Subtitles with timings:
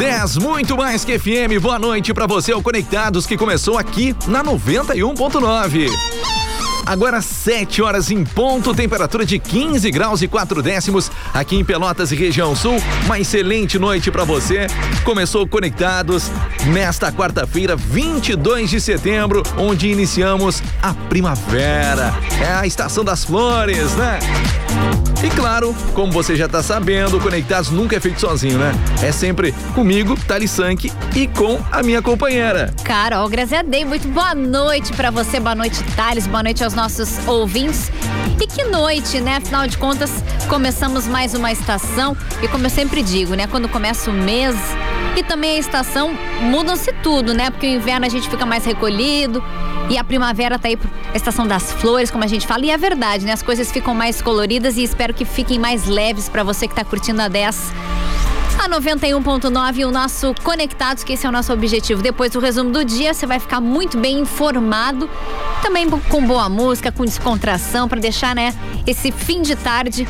[0.00, 1.60] Dez, muito mais que FM.
[1.60, 5.90] Boa noite para você, o Conectados, que começou aqui na 91.9.
[6.86, 12.10] Agora 7 horas em ponto, temperatura de 15 graus e 4 décimos aqui em Pelotas
[12.12, 12.78] e região sul.
[13.04, 14.68] Uma excelente noite para você.
[15.04, 16.32] Começou Conectados
[16.68, 22.14] nesta quarta-feira, 22 de setembro, onde iniciamos a primavera.
[22.40, 24.18] É a estação das flores, né?
[25.22, 28.72] E claro, como você já tá sabendo, Conectados nunca é feito sozinho, né?
[29.02, 32.72] É sempre comigo, Thali Sank e com a minha companheira.
[32.82, 37.92] Carol Graziadei, muito boa noite para você, boa noite Thales, boa noite aos nossos ouvintes.
[38.40, 39.36] E que noite, né?
[39.36, 40.10] Afinal de contas,
[40.48, 43.46] começamos mais uma estação e como eu sempre digo, né?
[43.46, 44.56] Quando começa o mês
[45.16, 47.50] e também a estação, mudam-se tudo, né?
[47.50, 49.42] Porque o inverno a gente fica mais recolhido
[49.88, 50.78] e a primavera tá aí,
[51.12, 52.64] a estação das flores, como a gente fala.
[52.64, 53.32] E é verdade, né?
[53.32, 56.84] As coisas ficam mais coloridas e espero que fiquem mais leves para você que tá
[56.84, 57.72] curtindo a 10
[58.58, 62.02] a 91.9 o nosso Conectados, que esse é o nosso objetivo.
[62.02, 65.08] Depois do resumo do dia, você vai ficar muito bem informado,
[65.62, 68.54] também com boa música, com descontração, para deixar, né,
[68.86, 70.06] esse fim de tarde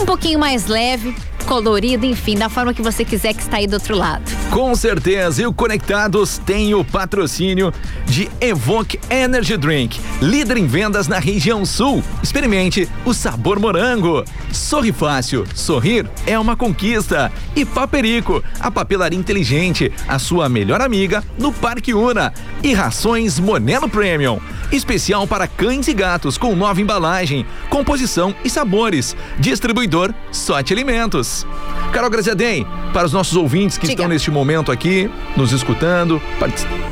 [0.00, 1.14] um pouquinho mais leve
[1.50, 4.22] colorido, enfim, da forma que você quiser que está aí do outro lado.
[4.52, 7.74] Com certeza, e o Conectados tem o patrocínio
[8.06, 12.04] de Evoque Energy Drink, líder em vendas na região sul.
[12.22, 14.24] Experimente o sabor morango.
[14.52, 17.32] Sorri fácil, sorrir é uma conquista.
[17.56, 22.32] E Paperico, a papelaria inteligente, a sua melhor amiga no Parque Una.
[22.62, 24.38] E rações Monelo Premium,
[24.72, 29.16] especial para cães e gatos com nova embalagem, composição e sabores.
[29.38, 31.46] Distribuidor Sorte Alimentos.
[31.92, 33.94] Carol Graziadem, para os nossos ouvintes que Diga.
[33.94, 36.20] estão neste momento aqui, nos escutando,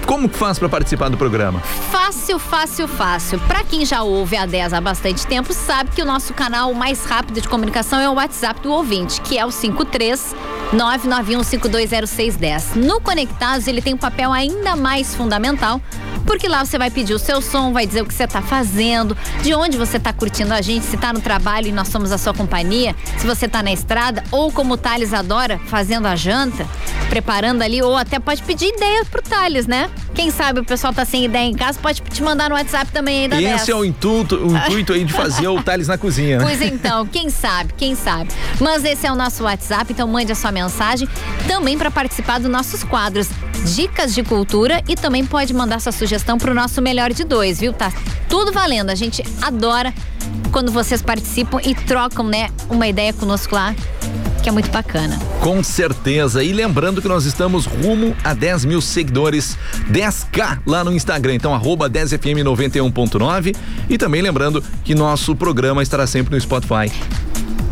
[0.07, 1.61] como faz para participar do programa?
[1.91, 3.39] Fácil, fácil, fácil.
[3.41, 7.05] Para quem já ouve a 10 há bastante tempo, sabe que o nosso canal mais
[7.05, 10.35] rápido de comunicação é o WhatsApp do ouvinte, que é o 53
[10.75, 12.77] 991520610.
[12.77, 15.81] No Conectados, ele tem um papel ainda mais fundamental,
[16.29, 19.17] porque lá você vai pedir o seu som, vai dizer o que você está fazendo,
[19.43, 22.19] de onde você está curtindo a gente, se está no trabalho e nós somos a
[22.19, 26.67] sua companhia, se você está na estrada, ou como o Thales adora, fazendo a janta,
[27.09, 29.89] preparando ali, ou até pode pedir ideia pro Thales, né?
[30.15, 33.23] Quem sabe o pessoal tá sem ideia em casa, pode te mandar no WhatsApp também
[33.23, 36.39] aí da Esse é o intuito, o intuito aí de fazer o Thales na cozinha.
[36.39, 36.45] Né?
[36.45, 38.31] Pois então, quem sabe, quem sabe.
[38.61, 41.09] Mas esse é o nosso WhatsApp, então mande a sua mensagem
[41.47, 43.31] também para participar dos nossos quadros
[43.75, 47.73] Dicas de Cultura e também pode mandar sua sugestão pro nosso Melhor de Dois, viu?
[47.73, 47.93] Tá
[48.29, 48.91] tudo valendo.
[48.91, 49.93] A gente adora
[50.51, 53.75] quando vocês participam e trocam, né, uma ideia conosco lá
[54.43, 55.19] que é muito bacana.
[55.41, 56.43] Com certeza.
[56.43, 59.59] E lembrando que nós estamos rumo a 10 mil seguidores,
[59.91, 61.35] 10k lá no Instagram.
[61.35, 63.55] Então, arroba 10fm91.9.
[63.89, 66.91] E também lembrando que nosso programa estará sempre no Spotify.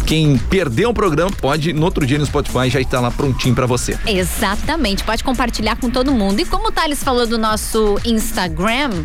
[0.06, 3.67] Quem perdeu o programa pode, no outro dia no Spotify, já está lá prontinho para
[3.67, 3.99] você.
[4.06, 6.39] Exatamente, pode compartilhar com todo mundo.
[6.39, 9.05] E como o Thales falou do nosso Instagram,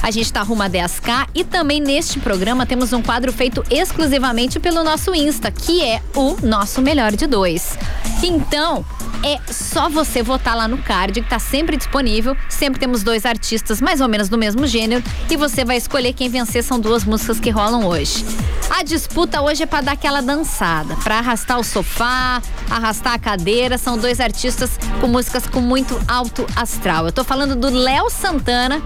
[0.00, 4.60] a gente está rumo a 10K e também neste programa temos um quadro feito exclusivamente
[4.60, 7.76] pelo nosso Insta, que é o Nosso Melhor de Dois.
[8.22, 8.84] Então,
[9.24, 12.36] é só você votar lá no card, que tá sempre disponível.
[12.48, 16.28] Sempre temos dois artistas mais ou menos do mesmo gênero e você vai escolher quem
[16.28, 16.62] vencer.
[16.62, 18.24] São duas músicas que rolam hoje.
[18.70, 23.78] A disputa hoje é para dar aquela dançada, para arrastar o sofá, arrastar a cadeira.
[23.78, 27.06] São dois artistas com músicas com muito alto astral.
[27.06, 28.82] Eu tô falando do Léo Santana,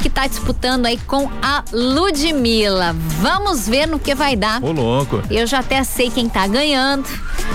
[0.00, 2.94] que tá disputando aí com a Ludmilla.
[3.20, 4.62] Vamos ver no que vai dar.
[4.62, 5.20] Ô, louco.
[5.28, 7.08] Eu já até sei quem tá ganhando.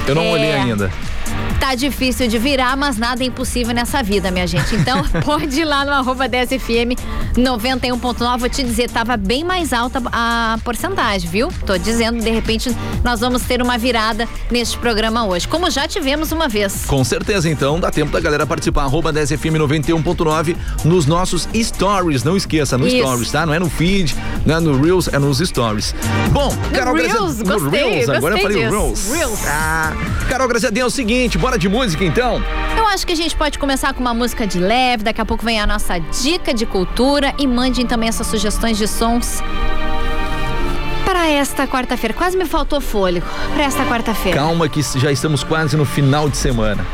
[0.06, 0.32] Eu não é...
[0.32, 0.92] olhei ainda.
[1.60, 4.76] Tá difícil de virar, mas nada é impossível nessa vida, minha gente.
[4.76, 6.98] Então, pode ir lá no arroba 10FM
[7.36, 8.40] 91.9.
[8.40, 11.50] Vou te dizer, tava bem mais alta a porcentagem, viu?
[11.66, 16.32] Tô dizendo, de repente, nós vamos ter uma virada neste programa hoje, como já tivemos
[16.32, 16.86] uma vez.
[16.86, 18.84] Com certeza, então, dá tempo da galera participar.
[18.84, 22.24] Arroba 10FM 91.9 nos nossos stories.
[22.24, 22.98] Não esqueça, no Isso.
[22.98, 23.46] stories, tá?
[23.46, 24.16] Não é no feed,
[24.46, 25.94] não é no Reels, é nos stories.
[26.32, 27.44] Bom, no Carol Reels, Grazi...
[27.44, 29.12] gostei, no Reels, agora eu falei Reels.
[29.12, 29.40] Reels.
[29.46, 29.94] Ah,
[30.30, 32.40] Carol Graziadinho, é o seguinte, Bora de música então?
[32.78, 35.44] Eu acho que a gente pode começar com uma música de leve, daqui a pouco
[35.44, 39.42] vem a nossa dica de cultura e mandem também essas sugestões de sons
[41.04, 42.14] para esta quarta-feira.
[42.14, 43.26] Quase me faltou fôlego
[43.56, 44.38] para esta quarta-feira.
[44.38, 46.86] Calma que já estamos quase no final de semana.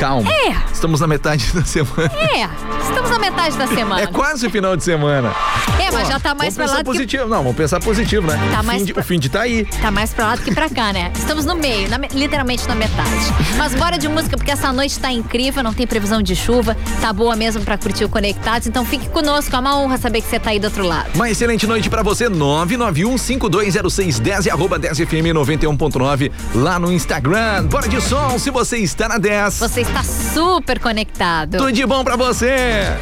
[0.00, 0.26] Calma.
[0.30, 0.72] É.
[0.72, 2.10] Estamos na metade da semana.
[2.14, 2.77] É
[3.18, 4.02] metade da semana.
[4.02, 5.34] É quase final de semana.
[5.78, 7.26] É, mas Pô, já tá mais pra lá do positivo.
[7.26, 8.38] Não, vamos pensar positivo, né?
[8.52, 9.00] Tá o, mais fim de, pra...
[9.00, 9.64] o fim de tá aí.
[9.80, 11.12] Tá mais pra lá do que pra cá, né?
[11.16, 13.08] Estamos no meio, na, literalmente na metade.
[13.56, 17.12] Mas bora de música, porque essa noite tá incrível, não tem previsão de chuva, tá
[17.12, 20.40] boa mesmo pra curtir o Conectados, então fique conosco, é uma honra saber que você
[20.40, 21.08] tá aí do outro lado.
[21.14, 27.64] Uma excelente noite pra você, 991-520610 e arroba 10FM 91.9 lá no Instagram.
[27.66, 29.58] Bora de som, se você está na 10.
[29.58, 31.58] Você está super conectado.
[31.58, 32.96] Tudo de bom pra você!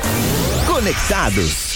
[0.66, 1.75] Conectados.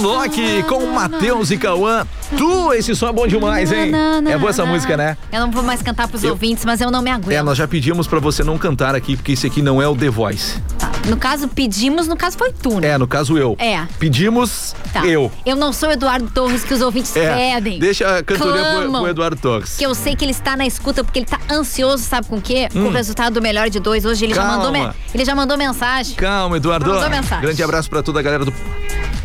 [0.00, 2.06] Alok com Matheus e Cauã.
[2.36, 3.92] Tu, esse som é bom demais, hein?
[4.30, 5.16] É boa essa música, né?
[5.32, 7.32] Eu não vou mais cantar pros Eu- ouvintes, mas eu não me aguento.
[7.36, 9.94] É, nós já pedimos pra você não cantar aqui, porque esse aqui não é o
[9.96, 10.58] The Voice.
[10.78, 10.90] Tá.
[11.08, 12.88] No caso, pedimos, no caso foi tu, né?
[12.88, 13.56] É, no caso eu.
[13.58, 13.80] É.
[13.98, 15.04] Pedimos Tá.
[15.06, 15.30] eu.
[15.44, 17.34] Eu não sou o Eduardo Torres que os ouvintes É.
[17.54, 17.78] pedem.
[17.78, 19.02] Deixa a cantoria pro, Clamam.
[19.02, 19.76] pro Eduardo Torres.
[19.76, 22.40] Que eu sei que ele está na escuta porque ele tá ansioso, sabe com o
[22.40, 22.68] quê?
[22.72, 24.04] Com o resultado do melhor de dois.
[24.04, 24.56] Hoje ele já Hum.
[24.58, 24.70] Mandou
[25.14, 26.14] ele já mandou mensagem.
[26.16, 26.86] Calma, Eduardo.
[26.90, 27.40] Mandou mensagem.
[27.42, 28.52] Grande abraço pra toda a galera do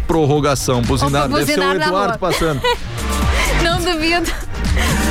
[0.07, 0.81] Prorrogação.
[0.81, 1.27] Buzinar.
[1.27, 2.61] Deve ser o Eduardo passando.
[3.63, 4.31] Não duvido.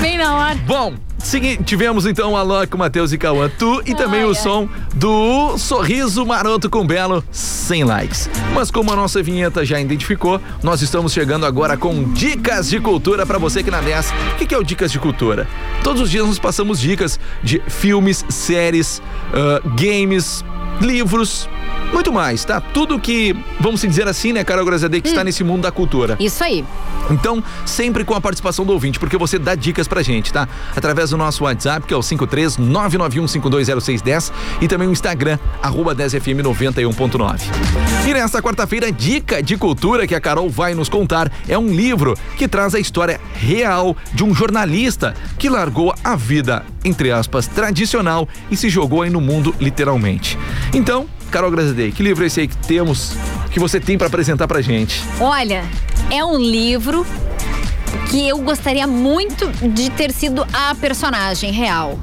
[0.00, 0.54] Bem na hora.
[0.66, 4.28] Bom, seguinte, tivemos então o Alok, o Matheus e Cauã, tu e também Ai, o
[4.28, 4.34] ai.
[4.34, 8.28] som do Sorriso Maroto com Belo, sem likes.
[8.52, 13.24] Mas como a nossa vinheta já identificou, nós estamos chegando agora com dicas de cultura
[13.24, 14.10] pra você que na 10.
[14.10, 15.48] O que, que é o Dicas de Cultura?
[15.82, 19.00] Todos os dias nós passamos dicas de filmes, séries,
[19.32, 20.44] ah, games,
[20.80, 21.48] livros,
[21.92, 22.60] muito mais, tá?
[22.60, 25.24] Tudo que, vamos dizer assim, né, Carol Grazadei, que está Hum.
[25.24, 26.16] nesse mundo da cultura.
[26.18, 26.64] Isso aí.
[27.10, 30.48] Então, sempre com a participação do ouvinte, porque você dá dicas pra gente, tá?
[30.74, 37.40] Através do nosso WhatsApp, que é o 53991520610 e também o Instagram, arroba 10fm91.9.
[38.08, 42.16] E nesta quarta-feira, dica de cultura que a Carol vai nos contar é um livro
[42.36, 48.28] que traz a história real de um jornalista que largou a vida, entre aspas, tradicional
[48.50, 50.38] e se jogou aí no mundo literalmente.
[50.72, 53.12] Então, Carol Grazadei, que livro é esse aí que temos,
[53.50, 55.02] que você tem pra apresentar pra gente?
[55.20, 55.64] Olha,
[56.10, 57.06] é um livro
[58.10, 61.98] que eu gostaria muito de ter sido a personagem real.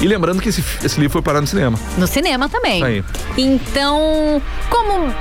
[0.00, 1.78] E lembrando que esse, esse livro foi parar no cinema.
[1.96, 2.82] No cinema também.
[2.82, 3.04] Aí.
[3.36, 5.12] Então, como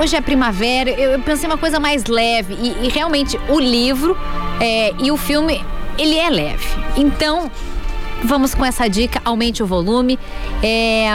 [0.00, 2.54] hoje é primavera, eu, eu pensei uma coisa mais leve.
[2.54, 4.16] E, e realmente, o livro
[4.60, 5.64] é, e o filme,
[5.96, 6.66] ele é leve.
[6.96, 7.50] Então,
[8.24, 10.18] vamos com essa dica, aumente o volume.
[10.62, 11.08] É,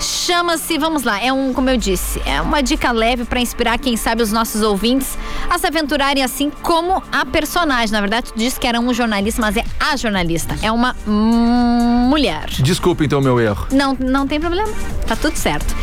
[0.00, 3.96] Chama-se, vamos lá, é um, como eu disse, é uma dica leve para inspirar, quem
[3.96, 5.18] sabe, os nossos ouvintes
[5.50, 7.92] a se aventurarem assim como a personagem.
[7.92, 10.56] Na verdade, tu disse que era um jornalista, mas é a jornalista.
[10.62, 12.46] É uma mulher.
[12.60, 13.66] Desculpa então o meu erro.
[13.72, 14.72] Não, não tem problema.
[15.06, 15.74] Tá tudo certo.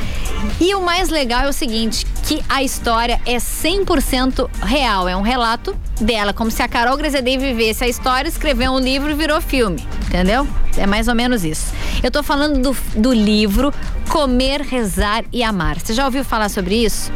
[0.60, 5.22] E o mais legal é o seguinte, que a história é 100% real, é um
[5.22, 9.42] relato dela, como se a Carol Grazedei vivesse a história, escreveu um livro e virou
[9.42, 10.48] filme, entendeu?
[10.78, 11.74] É mais ou menos isso.
[12.02, 13.74] Eu tô falando do, do livro
[14.10, 15.78] Comer, Rezar e Amar.
[15.80, 17.12] Você já ouviu falar sobre isso?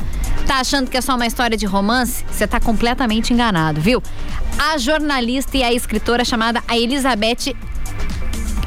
[0.45, 2.25] Tá achando que é só uma história de romance?
[2.29, 4.03] Você tá completamente enganado, viu?
[4.57, 7.55] A jornalista e a escritora chamada Elizabeth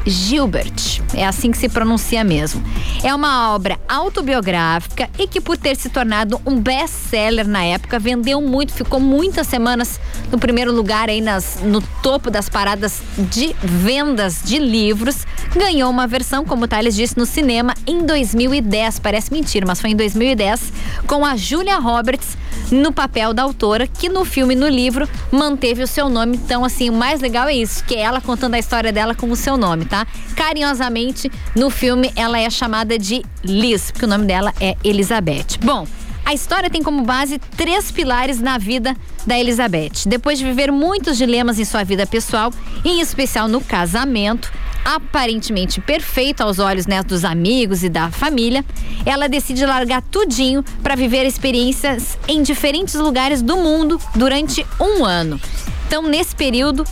[0.06, 1.00] Gilbert.
[1.14, 2.62] É assim que se pronuncia mesmo.
[3.02, 8.40] É uma obra autobiográfica e que, por ter se tornado um best-seller na época, vendeu
[8.40, 14.40] muito, ficou muitas semanas no primeiro lugar aí nas, no topo das paradas de vendas
[14.44, 15.26] de livros.
[15.54, 18.98] Ganhou uma versão, como o Thales disse, no cinema em 2010.
[18.98, 20.72] Parece mentira, mas foi em 2010,
[21.06, 22.36] com a Julia Roberts
[22.70, 26.36] no papel da autora, que no filme e no livro manteve o seu nome.
[26.36, 29.30] Então, assim, o mais legal é isso, que é ela contando a história dela com
[29.30, 30.06] o seu nome, tá?
[30.34, 35.58] Carinhosamente, no filme ela é chamada de Liz, porque o nome dela é Elizabeth.
[35.62, 35.86] Bom,
[36.24, 38.96] a história tem como base três pilares na vida
[39.26, 40.06] da Elizabeth.
[40.06, 42.50] Depois de viver muitos dilemas em sua vida pessoal,
[42.82, 44.50] em especial no casamento,
[44.82, 48.64] aparentemente perfeito aos olhos né, dos amigos e da família,
[49.04, 55.38] ela decide largar tudinho para viver experiências em diferentes lugares do mundo durante um ano.
[55.86, 56.82] Então, nesse período,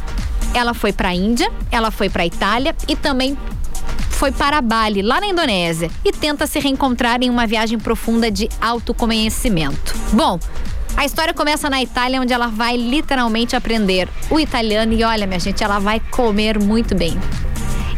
[0.55, 3.37] ela foi para a Índia, ela foi para a Itália e também
[4.11, 8.49] foi para Bali, lá na Indonésia, e tenta se reencontrar em uma viagem profunda de
[8.61, 9.95] autoconhecimento.
[10.13, 10.39] Bom,
[10.97, 15.41] a história começa na Itália, onde ela vai literalmente aprender o italiano e olha, minha
[15.41, 17.19] gente, ela vai comer muito bem.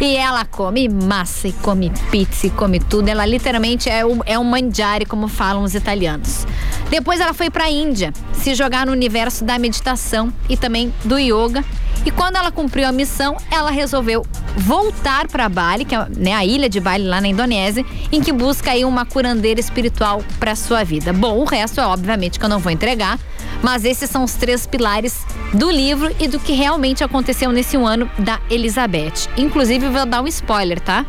[0.00, 3.09] E ela come massa e come pizza e come tudo.
[3.09, 6.47] Ela literalmente é um, é um mangiare, como falam os italianos.
[6.90, 11.18] Depois ela foi para a Índia, se jogar no universo da meditação e também do
[11.18, 11.64] yoga.
[12.04, 16.44] E quando ela cumpriu a missão, ela resolveu voltar para Bali, que é né, a
[16.44, 20.85] ilha de Bali lá na Indonésia, em que busca aí uma curandeira espiritual para sua
[20.85, 21.12] vida.
[21.12, 23.18] Bom, o resto é obviamente que eu não vou entregar,
[23.62, 28.11] mas esses são os três pilares do livro e do que realmente aconteceu nesse ano
[28.18, 29.28] da Elizabeth.
[29.37, 31.06] Inclusive, vou dar um spoiler, tá?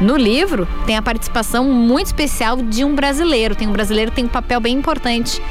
[0.00, 3.54] No livro tem a participação muito especial de um brasileiro.
[3.54, 5.42] Tem um brasileiro que tem um papel bem importante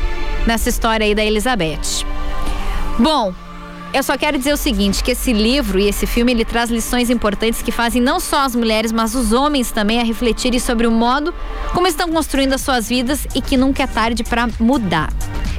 [0.48, 2.04] nessa história aí da Elizabeth.
[2.98, 3.34] Bom,
[3.94, 7.10] eu só quero dizer o seguinte, que esse livro e esse filme ele traz lições
[7.10, 10.92] importantes que fazem não só as mulheres, mas os homens também a refletirem sobre o
[10.92, 11.34] modo
[11.74, 15.12] como estão construindo as suas vidas e que nunca é tarde para mudar.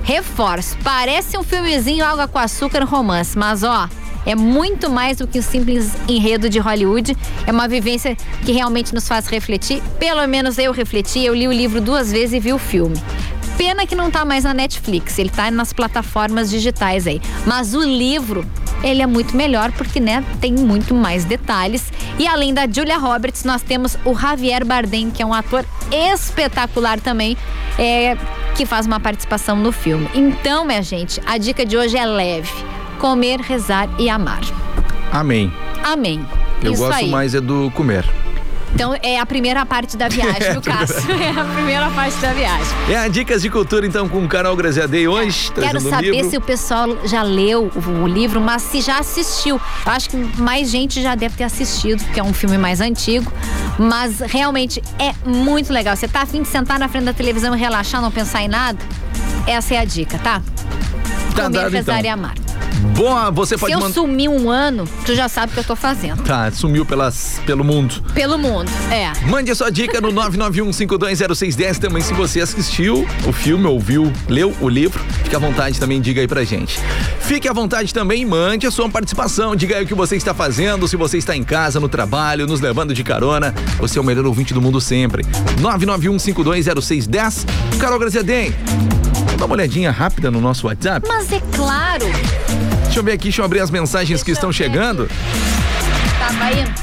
[0.02, 3.88] Reforço, parece um filmezinho água com açúcar romance, mas ó,
[4.26, 7.16] é muito mais do que um simples enredo de Hollywood.
[7.46, 9.82] É uma vivência que realmente nos faz refletir.
[9.98, 11.24] Pelo menos eu refleti.
[11.24, 13.00] Eu li o livro duas vezes e vi o filme.
[13.60, 17.20] Pena que não tá mais na Netflix, ele tá nas plataformas digitais aí.
[17.44, 18.42] Mas o livro,
[18.82, 21.92] ele é muito melhor porque, né, tem muito mais detalhes.
[22.18, 25.62] E além da Julia Roberts, nós temos o Javier Bardem, que é um ator
[25.92, 27.36] espetacular também,
[27.78, 28.16] é,
[28.54, 30.08] que faz uma participação no filme.
[30.14, 32.50] Então, minha gente, a dica de hoje é leve:
[32.98, 34.40] comer, rezar e amar.
[35.12, 35.52] Amém.
[35.84, 36.26] Amém.
[36.62, 37.10] Eu Isso gosto aí.
[37.10, 38.06] mais é do comer.
[38.74, 40.94] Então é a primeira parte da viagem, no caso.
[41.10, 42.66] É a primeira parte da viagem.
[42.88, 46.10] É a Dicas de Cultura, então, com o Carol Graziadei hoje, Quero trazendo um saber
[46.12, 46.30] livro.
[46.30, 49.60] se o pessoal já leu o, o livro, mas se já assistiu.
[49.86, 53.30] Eu acho que mais gente já deve ter assistido, porque é um filme mais antigo.
[53.78, 55.96] Mas realmente é muito legal.
[55.96, 58.78] Você tá afim de sentar na frente da televisão e relaxar, não pensar em nada?
[59.46, 60.40] Essa é a dica, tá?
[61.34, 62.04] Tá Comer, dado, rezar então.
[62.04, 62.34] e amar.
[63.00, 63.94] Boa, você Se pode eu mandar.
[63.94, 66.22] sumir um ano, tu já sabe o que eu tô fazendo.
[66.22, 67.94] Tá, sumiu pelas, pelo mundo.
[68.12, 69.10] Pelo mundo, é.
[69.26, 74.68] Mande a sua dica no 991520610 também se você assistiu o filme, ouviu, leu o
[74.68, 75.02] livro.
[75.24, 76.78] Fique à vontade também, diga aí pra gente.
[77.20, 79.56] Fique à vontade também, mande a sua participação.
[79.56, 82.60] Diga aí o que você está fazendo, se você está em casa, no trabalho, nos
[82.60, 83.54] levando de carona.
[83.78, 85.24] Você é o melhor ouvinte do mundo sempre.
[85.62, 87.46] 991520610.
[87.78, 88.54] Carol Graziadem,
[89.38, 91.08] dá uma olhadinha rápida no nosso WhatsApp.
[91.08, 92.04] Mas é claro.
[92.90, 95.08] Deixa eu ver aqui, deixa eu abrir as mensagens que Deixa estão eu ver chegando.
[96.18, 96.74] Tava indo.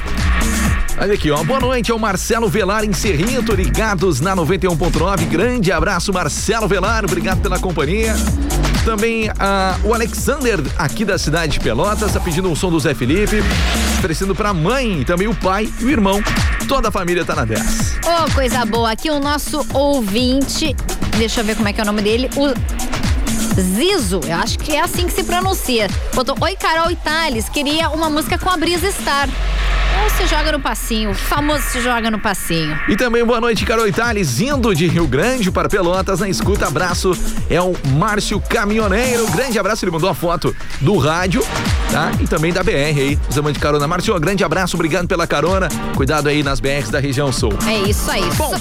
[0.98, 1.44] Olha aqui, ó.
[1.44, 5.26] Boa noite, é o Marcelo Velar em Cerrito, ligados na 91.9.
[5.26, 8.16] Grande abraço, Marcelo Velar, obrigado pela companhia.
[8.86, 12.94] Também ah, o Alexander, aqui da cidade de Pelotas, tá pedindo um som do Zé
[12.94, 13.44] Felipe,
[14.00, 16.24] oferecendo pra mãe, também o pai e o irmão.
[16.70, 18.00] Toda a família tá na 10.
[18.06, 18.92] Ô, coisa boa.
[18.92, 20.74] Aqui o nosso ouvinte.
[21.18, 22.30] Deixa eu ver como é que é o nome dele.
[22.38, 22.48] O
[23.60, 25.88] Zizo, eu acho que é assim que se pronuncia.
[26.14, 29.28] Botou, Oi, Carol Thales, queria uma música com a Brisa Star.
[30.04, 32.80] Ou se joga no passinho, o famoso se joga no passinho.
[32.88, 37.18] E também boa noite, Carol Itales, indo de Rio Grande para Pelotas, na escuta, abraço,
[37.50, 41.44] é o Márcio Caminhoneiro, grande abraço, ele mandou a foto do rádio,
[41.92, 42.12] tá?
[42.22, 43.88] E também da BR aí, amantes de carona.
[43.88, 47.54] Márcio, grande abraço, obrigado pela carona, cuidado aí nas BRs da região sul.
[47.66, 48.22] É isso aí.
[48.38, 48.58] Bom, só,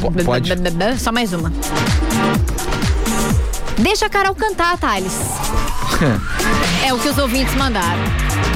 [0.00, 0.50] po- pode.
[0.98, 1.52] Só mais uma.
[3.78, 5.12] Deixa a Carol cantar, Thales.
[6.84, 8.02] É o que os ouvintes mandaram.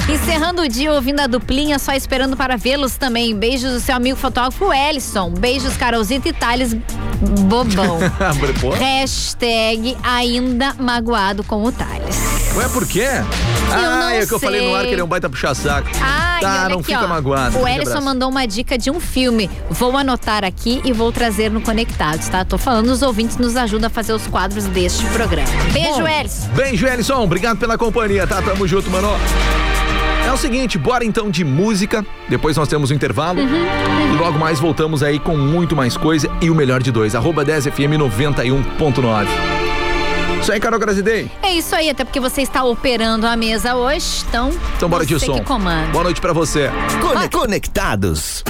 [0.09, 3.35] Encerrando o dia ouvindo a duplinha, só esperando para vê-los também.
[3.35, 5.31] Beijos do seu amigo fotógrafo Ellison.
[5.31, 6.75] Beijos, Carolzita e Thales
[7.47, 7.99] Bobão.
[8.59, 12.41] Pô, Hashtag ainda magoado com o Thales.
[12.55, 13.07] Ué, por quê?
[13.71, 15.87] ah, não é que eu falei no ar que ele é um baita puxa-saco.
[16.01, 17.07] Ai, tá, não aqui, fica ó.
[17.07, 17.57] magoado.
[17.59, 19.49] O Ellison mandou uma dica de um filme.
[19.69, 22.43] Vou anotar aqui e vou trazer no Conectados, tá?
[22.43, 25.47] Tô falando, os ouvintes nos ajudam a fazer os quadros deste programa.
[25.71, 26.49] Beijo, Bom, Ellison.
[26.49, 27.23] Beijo, Ellison.
[27.23, 28.41] Obrigado pela companhia, tá?
[28.41, 29.07] Tamo junto, mano.
[30.31, 32.05] É o seguinte, bora então de música.
[32.29, 33.39] Depois nós temos o intervalo.
[33.41, 37.15] E logo mais voltamos aí com muito mais coisa e o melhor de dois.
[37.15, 39.27] Arroba 10FM 91.9.
[40.41, 41.29] Isso aí, Carol Grazidei.
[41.43, 44.51] É isso aí, até porque você está operando a mesa hoje, então.
[44.77, 45.33] Então bora de som.
[45.33, 45.87] que comanda.
[45.91, 46.71] Boa noite pra você.
[47.01, 48.41] Cone- Conectados.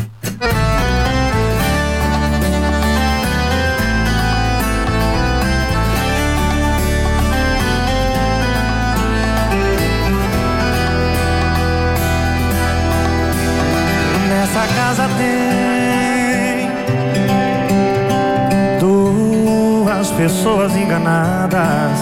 [20.21, 21.97] Pessoas enganadas,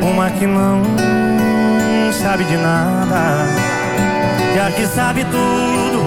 [0.00, 0.82] uma que não
[2.10, 3.44] sabe de nada.
[4.54, 6.06] E a que sabe tudo,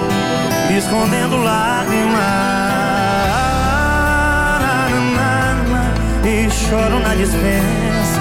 [0.76, 2.20] escondendo lágrimas.
[6.24, 8.20] E choro na dispensa,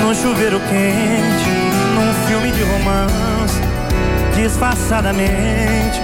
[0.00, 1.50] no chuveiro quente,
[1.94, 3.60] num filme de romance,
[4.34, 6.02] disfarçadamente,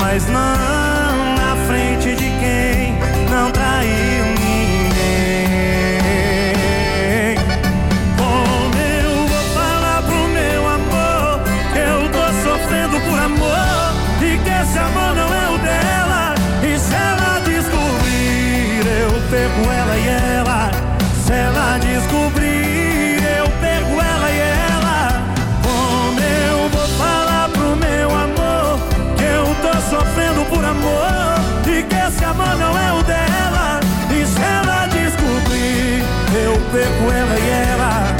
[0.00, 2.94] mas não na frente de quem
[3.30, 4.11] não traiu
[19.52, 20.70] pego ela e ela.
[21.24, 25.22] Se ela descobrir, eu pego ela e ela.
[25.62, 28.78] Como eu vou falar pro meu amor
[29.16, 31.36] que eu tô sofrendo por amor
[31.66, 33.80] e que esse amor não é o dela?
[34.10, 36.02] E se ela descobrir,
[36.34, 38.11] eu pego ela e ela.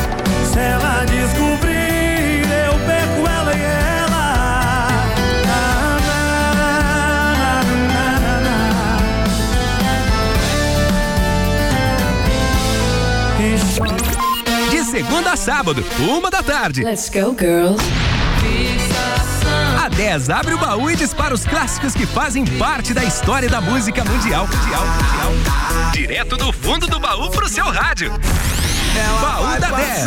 [15.02, 16.84] Segunda a sábado, uma da tarde.
[16.84, 17.82] Let's go, girls.
[19.84, 23.60] A 10 abre o baú e dispara os clássicos que fazem parte da história da
[23.60, 24.46] música mundial.
[24.46, 25.32] mundial, mundial.
[25.92, 28.12] Direto do fundo do baú pro seu rádio.
[29.20, 30.06] baú da 10.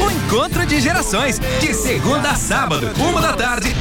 [0.00, 3.74] O encontro de gerações, de segunda a sábado, uma da tarde.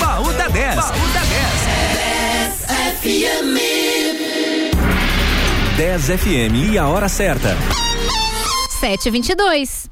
[0.00, 0.74] Baú da 10.
[0.74, 1.32] Baú da 10.
[5.76, 7.56] 10 FM e a hora certa.
[8.78, 9.91] 722.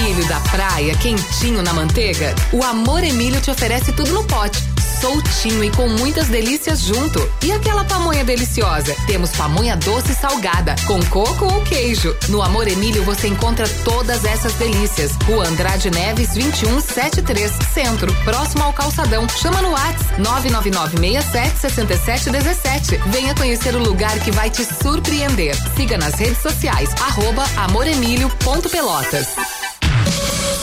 [0.01, 2.33] milho da praia quentinho na manteiga?
[2.51, 4.59] O Amor Emílio te oferece tudo no pote.
[4.99, 7.19] Soltinho e com muitas delícias junto.
[7.43, 8.95] E aquela pamonha deliciosa?
[9.07, 12.15] Temos pamonha doce e salgada, com coco ou queijo.
[12.29, 15.11] No Amor Emílio você encontra todas essas delícias.
[15.25, 19.27] Rua Andrade Neves 2173, Centro, próximo ao Calçadão.
[19.29, 22.99] Chama no WhatsApp 999676717.
[23.07, 25.55] Venha conhecer o lugar que vai te surpreender.
[25.75, 29.60] Siga nas redes sociais, arroba amoremílio.pelotas.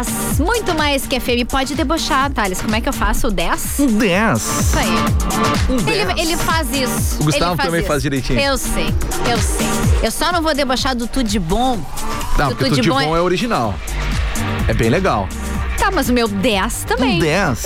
[0.00, 0.38] Dez.
[0.38, 1.46] Muito mais que FM.
[1.48, 2.60] Pode debochar, Thales.
[2.60, 3.80] Como é que eu faço o 10?
[3.80, 4.38] Um 10.
[4.38, 4.88] Isso aí.
[5.86, 7.20] Ele, ele faz isso.
[7.20, 7.88] O Gustavo faz também isso.
[7.88, 8.40] faz direitinho.
[8.40, 8.94] Eu sei,
[9.30, 9.66] eu sei.
[10.02, 11.78] Eu só não vou debochar do tudo de bom.
[12.38, 13.74] Não, do porque tudo de bom é original.
[14.68, 15.28] É bem legal.
[15.78, 17.16] Tá, mas o meu 10 também.
[17.16, 17.62] Um 10.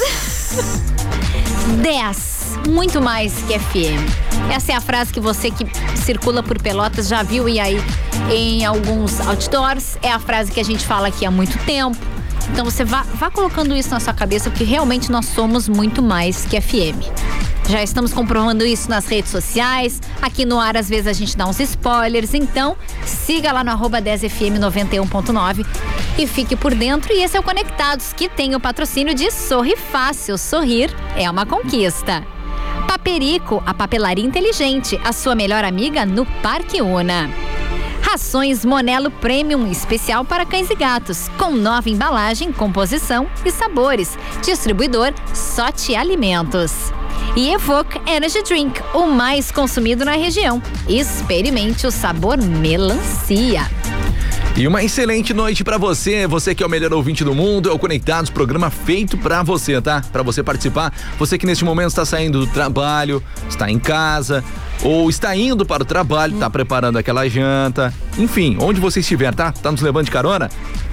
[1.82, 2.34] 10.
[2.68, 4.52] Muito mais que FM.
[4.54, 5.66] Essa é a frase que você que
[5.96, 7.78] circula por Pelotas já viu e aí
[8.30, 9.98] em alguns outdoors.
[10.02, 12.13] É a frase que a gente fala aqui há muito tempo.
[12.52, 16.44] Então você vá, vá colocando isso na sua cabeça, porque realmente nós somos muito mais
[16.44, 17.44] que FM.
[17.68, 20.00] Já estamos comprovando isso nas redes sociais.
[20.20, 22.34] Aqui no ar, às vezes, a gente dá uns spoilers.
[22.34, 22.76] Então,
[23.06, 25.66] siga lá no arroba 10fm 91.9
[26.18, 27.12] e fique por dentro.
[27.12, 30.36] E esse é o Conectados, que tem o patrocínio de Sorri Fácil.
[30.36, 32.22] Sorrir é uma conquista.
[32.86, 37.30] Paperico, a papelaria inteligente, a sua melhor amiga no Parque Una.
[38.14, 44.16] Rações Monelo Premium especial para cães e gatos, com nova embalagem, composição e sabores.
[44.40, 46.92] Distribuidor Sote Alimentos.
[47.34, 50.62] E Evoque Energy Drink, o mais consumido na região.
[50.88, 53.68] Experimente o sabor melancia.
[54.56, 57.72] E uma excelente noite pra você, você que é o melhor ouvinte do mundo, é
[57.72, 60.00] o Conectados, programa feito pra você, tá?
[60.12, 64.44] Pra você participar, você que neste momento está saindo do trabalho, está em casa,
[64.82, 69.52] ou está indo para o trabalho, tá preparando aquela janta, enfim, onde você estiver, tá?
[69.52, 70.50] Tá nos levando de carona?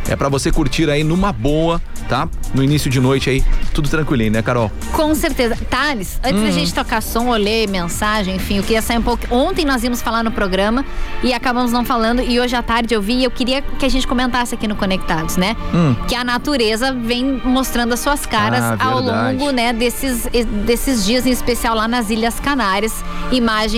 [0.08, 2.28] É pra você curtir aí numa boa, tá?
[2.56, 4.72] No início de noite aí, tudo tranquilinho, né, Carol?
[4.94, 5.56] Com certeza.
[5.70, 6.46] Thales, antes Hum.
[6.46, 9.24] da gente tocar som ler mensagem, enfim, eu queria sair um pouco.
[9.34, 10.84] Ontem nós íamos falar no programa
[11.24, 12.22] e acabamos não falando.
[12.22, 14.76] E hoje à tarde eu vi e eu queria que a gente comentasse aqui no
[14.76, 15.56] Conectados, né?
[15.74, 15.96] Hum.
[16.08, 20.28] Que a natureza vem mostrando as suas caras Ah, ao longo, né, desses,
[20.66, 22.92] desses dias, em especial lá nas Ilhas Canárias.
[23.32, 23.71] Imagens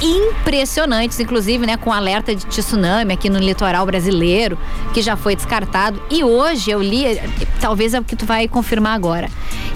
[0.00, 4.58] impressionantes, inclusive, né, com alerta de tsunami aqui no litoral brasileiro,
[4.94, 6.00] que já foi descartado.
[6.10, 7.20] E hoje eu li,
[7.60, 9.28] talvez é o que tu vai confirmar agora,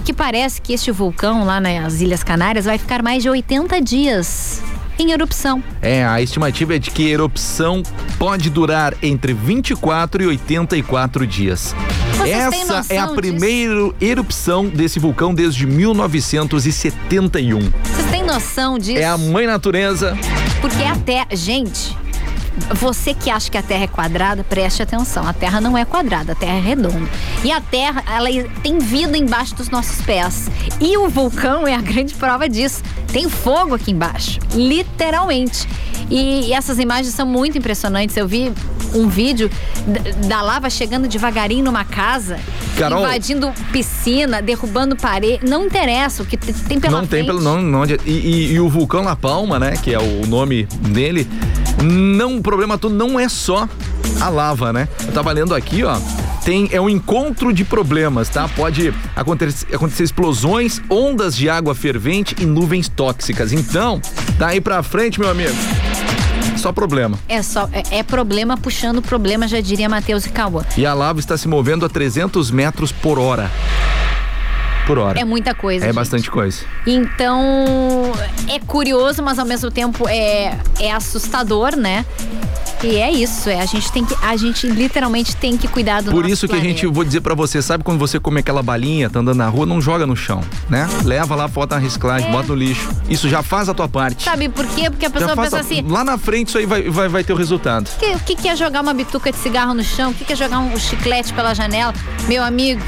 [0.04, 4.62] que parece que este vulcão lá nas Ilhas Canárias vai ficar mais de 80 dias
[4.98, 5.62] em erupção.
[5.80, 7.82] É, a estimativa é de que a erupção
[8.18, 11.74] pode durar entre 24 e 84 dias.
[12.16, 17.58] Vocês Essa é a noção primeira erupção desse vulcão desde 1971.
[17.58, 18.98] Vocês noção disso?
[18.98, 20.16] É a mãe natureza.
[20.60, 21.26] Porque a Terra.
[21.32, 21.96] Gente,
[22.74, 25.26] você que acha que a Terra é quadrada, preste atenção.
[25.26, 27.08] A Terra não é quadrada, a Terra é redonda.
[27.44, 28.28] E a Terra, ela
[28.62, 30.50] tem vida embaixo dos nossos pés.
[30.80, 32.82] E o vulcão é a grande prova disso.
[33.12, 35.68] Tem fogo aqui embaixo, literalmente.
[36.10, 38.16] E, essas imagens são muito impressionantes.
[38.16, 38.52] Eu vi
[38.94, 39.50] um vídeo
[40.28, 42.38] da, lava chegando devagarinho numa casa,
[42.76, 43.00] Carol.
[43.00, 45.46] invadindo piscina, derrubando parede.
[45.48, 47.26] Não interessa o que te- tem pela não tem frente.
[47.26, 51.26] pelo não, e, e- e o vulcão La Palma, né, que é o nome dele,
[51.82, 53.68] não, o problema todo não é só
[54.20, 54.88] a lava, né?
[55.06, 55.98] Eu tava lendo aqui, ó,
[56.44, 58.48] tem é um encontro de problemas, tá?
[58.48, 63.52] Pode acontecer, acontecer explosões, ondas de água fervente e nuvens tóxicas.
[63.52, 64.00] Então,
[64.38, 65.54] daí pra frente, meu amigo,
[66.56, 67.18] só problema.
[67.28, 70.64] É só é, é problema puxando problema, já diria Matheus e Cauã.
[70.76, 73.50] E a lava está se movendo a 300 metros por hora.
[74.86, 75.18] Por hora.
[75.20, 75.84] É muita coisa.
[75.84, 75.96] É gente.
[75.96, 76.64] bastante coisa.
[76.86, 78.12] Então,
[78.48, 82.04] é curioso, mas ao mesmo tempo é, é assustador, né?
[82.82, 86.10] E é isso, é, a gente tem que a gente literalmente tem que cuidar do
[86.10, 86.78] Por isso que a planeta.
[86.80, 89.64] gente, vou dizer pra você, sabe quando você come aquela balinha, tá andando na rua,
[89.64, 90.88] não joga no chão, né?
[91.04, 92.32] Leva lá, bota na reciclagem, É.
[92.32, 92.88] bota no lixo.
[93.08, 94.24] Isso já faz a tua parte.
[94.24, 94.90] Sabe por quê?
[94.90, 97.32] Porque a pessoa pensa a- assim, Lá na frente isso aí vai, vai, vai ter
[97.32, 97.86] o resultado.
[97.88, 100.10] o que, que que é jogar uma bituca de cigarro no chão?
[100.10, 101.94] O que que é jogar um chiclete pela janela?
[102.26, 102.82] Meu amigo,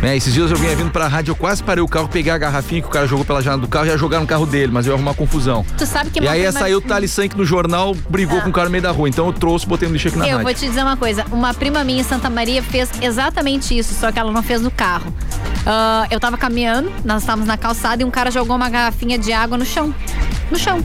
[0.00, 2.38] É, esses dias eu vinha vindo pra rádio, eu quase parei o carro, peguei a
[2.38, 4.70] garrafinha que o cara jogou pela janela do carro e ia jogar no carro dele,
[4.72, 5.66] mas eu ia arrumar confusão.
[5.76, 8.66] tu sabe que e aí saiu o Thales Sank no jornal, brigou com o cara
[8.66, 9.08] no meio da rua.
[9.08, 10.44] Então eu trouxe, botei no lixo aqui na Eu rádio.
[10.44, 11.24] vou te dizer uma coisa.
[11.30, 14.70] Uma prima minha em Santa Maria fez exatamente isso, só que ela não fez no
[14.70, 15.12] carro.
[15.66, 19.32] Ah, eu tava caminhando, nós estávamos na calçada e um cara jogou uma garrafinha de
[19.32, 19.94] água no chão.
[20.50, 20.82] No chão.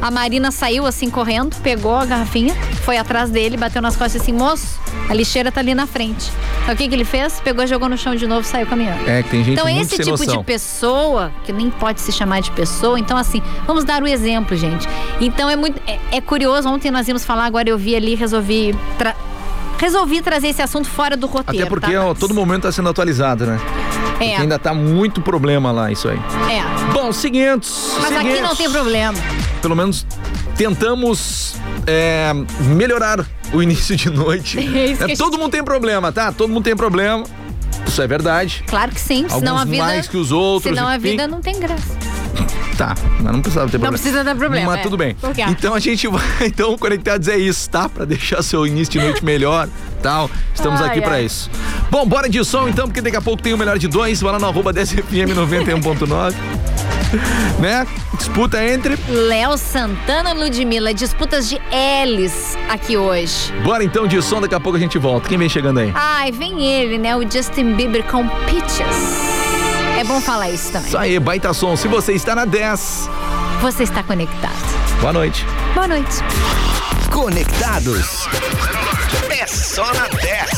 [0.00, 4.32] A Marina saiu assim correndo, pegou a garrafinha, foi atrás dele, bateu nas costas assim,
[4.32, 6.30] moço, a lixeira tá ali na frente.
[6.62, 7.40] Então, o que, que ele fez?
[7.40, 9.08] Pegou, jogou no chão de novo saiu caminhando.
[9.08, 10.36] É, que tem gente Então, muito esse tipo noção.
[10.38, 14.56] de pessoa, que nem pode se chamar de pessoa, então, assim, vamos dar o exemplo,
[14.56, 14.86] gente.
[15.20, 15.80] Então, é muito.
[15.86, 18.76] É, é curioso, ontem nós íamos falar, agora eu vi ali, resolvi.
[18.96, 19.16] tra-
[19.78, 21.60] Resolvi trazer esse assunto fora do roteiro.
[21.64, 22.04] Até porque tá?
[22.06, 23.60] ó, todo momento tá sendo atualizado, né?
[24.20, 24.36] É.
[24.36, 26.18] Ainda tá muito problema lá, isso aí.
[26.50, 26.92] É.
[26.92, 27.92] Bom, seguintes.
[28.00, 28.42] Mas aqui seguintes.
[28.42, 29.18] não tem problema.
[29.62, 30.06] Pelo menos
[30.56, 31.54] tentamos
[31.86, 32.32] é,
[32.74, 34.58] melhorar o início de noite.
[34.78, 36.32] É É, gente- todo mundo tem problema, tá?
[36.32, 37.24] Todo mundo tem problema.
[37.86, 38.64] Isso é verdade.
[38.66, 39.84] Claro que sim, senão Alguns a vida.
[39.84, 41.96] mais que os outros, Senão a vida não tem graça.
[42.76, 43.92] Tá, mas não precisava ter Não problema.
[43.92, 44.82] precisa ter problema, Mas é.
[44.82, 45.16] tudo bem.
[45.50, 46.22] Então a gente vai.
[46.46, 47.88] Então, Conectados é isso, tá?
[47.88, 49.68] Pra deixar seu início de noite melhor
[50.02, 50.30] tal.
[50.54, 51.24] Estamos Ai, aqui pra ai.
[51.24, 51.50] isso.
[51.90, 54.20] Bom, bora de som então, porque daqui a pouco tem o melhor de dois.
[54.20, 56.34] Vai lá no arroba 10FM 91.9.
[57.58, 57.86] né?
[58.16, 58.98] Disputa entre.
[59.08, 61.56] Léo Santana Ludmilla, disputas de
[62.04, 63.52] L's aqui hoje.
[63.64, 65.28] Bora então de som, daqui a pouco a gente volta.
[65.28, 65.90] Quem vem chegando aí?
[65.94, 67.16] Ai, vem ele, né?
[67.16, 69.28] O Justin Bieber com Peaches.
[69.98, 70.88] É bom falar isso também.
[70.88, 71.74] Isso aí, baita som.
[71.76, 73.08] Se você está na 10,
[73.62, 74.52] Você está conectado.
[75.00, 75.44] boa noite.
[75.74, 76.16] Boa noite.
[77.10, 78.28] Conectados.
[79.30, 80.57] É só na 10.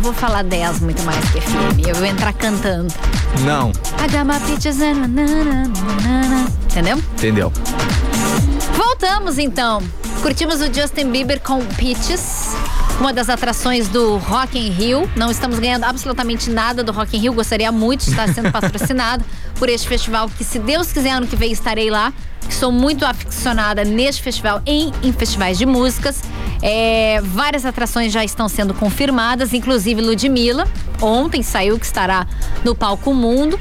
[0.00, 1.86] Não, vou falar 10 muito mais que FM.
[1.86, 2.92] Eu vou entrar cantando.
[3.44, 3.70] Não.
[6.64, 6.96] Entendeu?
[6.96, 7.52] entendeu?
[8.74, 9.82] Voltamos então.
[10.22, 12.54] Curtimos o Justin Bieber com Peaches.
[12.98, 15.10] Uma das atrações do Rock in Rio.
[15.14, 17.34] Não estamos ganhando absolutamente nada do Rock in Rio.
[17.34, 19.22] Gostaria muito de estar sendo patrocinado
[19.56, 22.10] por este festival que, se Deus quiser, ano que vem estarei lá.
[22.48, 26.22] Sou muito aficionada neste festival em, em festivais de músicas.
[26.62, 30.66] É, várias atrações já estão sendo confirmadas, inclusive Ludmilla.
[31.00, 32.26] Ontem saiu que estará
[32.64, 33.58] no Palco Mundo.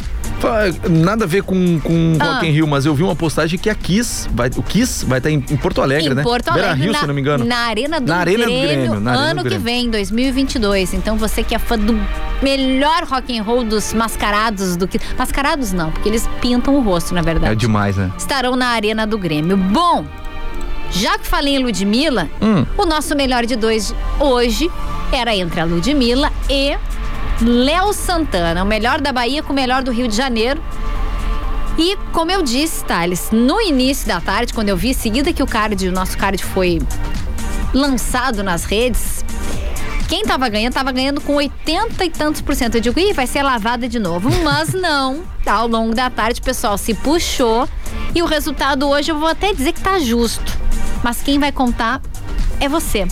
[0.90, 2.36] Nada a ver com, com Ah.
[2.36, 5.18] Rock in Rio, mas eu vi uma postagem que a Kiss, vai, o Kiss vai
[5.20, 6.24] estar em, em Porto Alegre, em né?
[6.24, 7.44] Porto Alegre, Rio, na, se não me engano.
[7.44, 9.66] na Arena do Na Arena do Grêmio, Grêmio, na Arena ano do que Grêmio.
[9.66, 10.94] vem, 2022.
[10.94, 11.94] Então você que é fã do
[12.42, 17.14] melhor rock and roll dos mascarados do que mascarados não, porque eles pintam o rosto,
[17.14, 17.52] na verdade.
[17.52, 18.10] É demais, né?
[18.18, 19.58] Estarão na Arena do Grêmio.
[19.58, 20.06] Bom,
[20.92, 22.66] já que falei em Ludmilla, Hum.
[22.78, 24.70] o nosso melhor de dois hoje
[25.12, 26.78] era entre a Ludmilla e
[27.42, 30.62] Léo Santana, o melhor da Bahia com o melhor do Rio de Janeiro.
[31.78, 35.42] E como eu disse, Thales, no início da tarde, quando eu vi, em seguida que
[35.42, 36.80] o card, o nosso card foi
[37.74, 39.24] lançado nas redes,
[40.10, 42.76] quem tava ganhando, tava ganhando com 80 e tantos por cento.
[42.76, 44.30] Eu digo, ih, vai ser lavada de novo.
[44.44, 45.24] Mas não.
[45.44, 47.70] Tá, ao longo da tarde, o pessoal se puxou.
[48.14, 50.59] E o resultado hoje, eu vou até dizer que tá justo.
[51.04, 52.02] Mas quem vai contar
[52.60, 53.08] é você.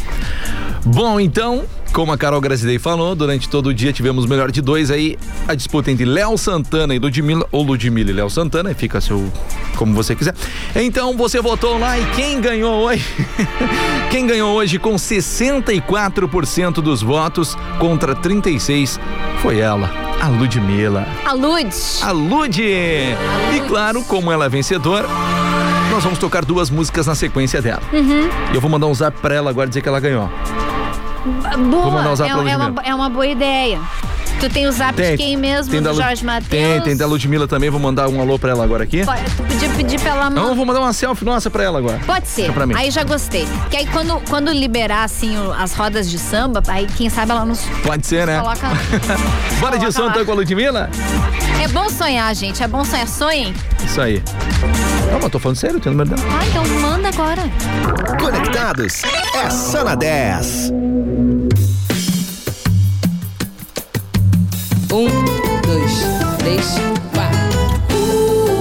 [0.85, 4.61] Bom, então, como a Carol Gracidei falou, durante todo o dia tivemos o melhor de
[4.61, 9.01] dois aí, a disputa entre Léo Santana e Ludmilla, ou Ludmilla e Léo Santana, fica
[9.01, 9.31] seu
[9.75, 10.33] como você quiser.
[10.75, 13.05] Então você votou lá e quem ganhou hoje?
[14.11, 18.99] quem ganhou hoje com 64% dos votos contra 36
[19.41, 21.07] foi ela, a Ludmilla.
[21.25, 21.69] A Lud.
[22.01, 22.61] A Lud!
[22.61, 25.07] E claro, como ela é vencedora,
[25.97, 27.81] nós vamos tocar duas músicas na sequência dela.
[27.91, 28.29] Uhum.
[28.51, 30.29] E eu vou mandar um zap pra ela agora dizer que ela ganhou.
[31.69, 31.81] Boa.
[31.81, 33.81] Vou mandar o zap é, pra é, uma, é uma boa ideia.
[34.39, 35.71] Tu tem o zap de quem mesmo?
[35.71, 36.49] tem do da Jorge Matheus?
[36.49, 37.71] Tem, tem da Ludmilla também.
[37.71, 39.03] Vou mandar um alô pra ela agora aqui.
[39.03, 41.99] Pode, tu podia pedir pra ela Não, vou mandar uma selfie nossa pra ela agora.
[42.05, 42.53] Pode ser.
[42.53, 42.75] Pra mim.
[42.75, 43.47] Aí já gostei.
[43.71, 47.61] Que aí quando, quando liberar, assim, as rodas de samba, aí quem sabe ela nos
[47.83, 48.39] Pode ser, né?
[48.39, 48.67] coloca.
[49.59, 50.91] Bora de som então com a Ludmilla?
[51.59, 52.61] É bom sonhar, gente.
[52.61, 53.07] É bom sonhar.
[53.07, 53.55] Sonhem.
[53.83, 54.21] Isso aí.
[55.11, 56.21] Não, mas tô falando sério, tem número dela.
[56.29, 57.43] Ah, então manda agora.
[58.19, 59.01] Conectados,
[59.35, 60.71] é só na 10.
[64.91, 65.07] Um,
[65.65, 65.91] dois,
[66.39, 66.65] três,
[67.13, 68.57] quatro.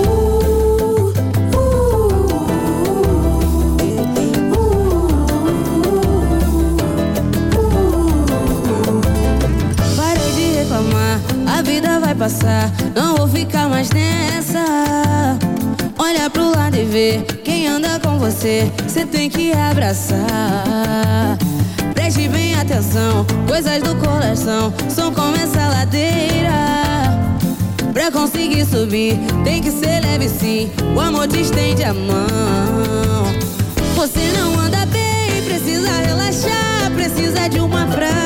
[9.96, 14.64] Parei de reclamar, A vida vai passar, não vou ficar mais nessa.
[16.08, 18.70] Olha pro lado e vê quem anda com você.
[18.86, 21.36] Você tem que abraçar.
[21.94, 26.52] Preste bem atenção, coisas do coração são como essa ladeira.
[27.92, 30.70] Pra conseguir subir, tem que ser leve sim.
[30.94, 33.26] O amor te estende a mão.
[33.96, 38.25] Você não anda bem, precisa relaxar, precisa de uma frase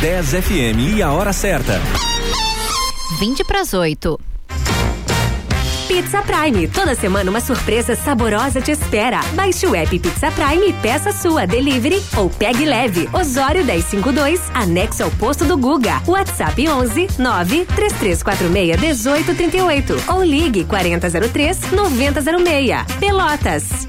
[0.00, 1.80] 10 FM e a hora certa.
[3.18, 4.20] 20 para as 8.
[5.88, 6.68] Pizza Prime.
[6.68, 9.18] Toda semana uma surpresa saborosa te espera.
[9.32, 13.08] Baixe o app Pizza Prime e peça sua delivery ou pegue leve.
[13.12, 16.00] Osório 1052, anexo ao posto do Guga.
[16.06, 22.84] WhatsApp 11 93346 1838 ou ligue 4003 9006.
[23.00, 23.88] Pelotas.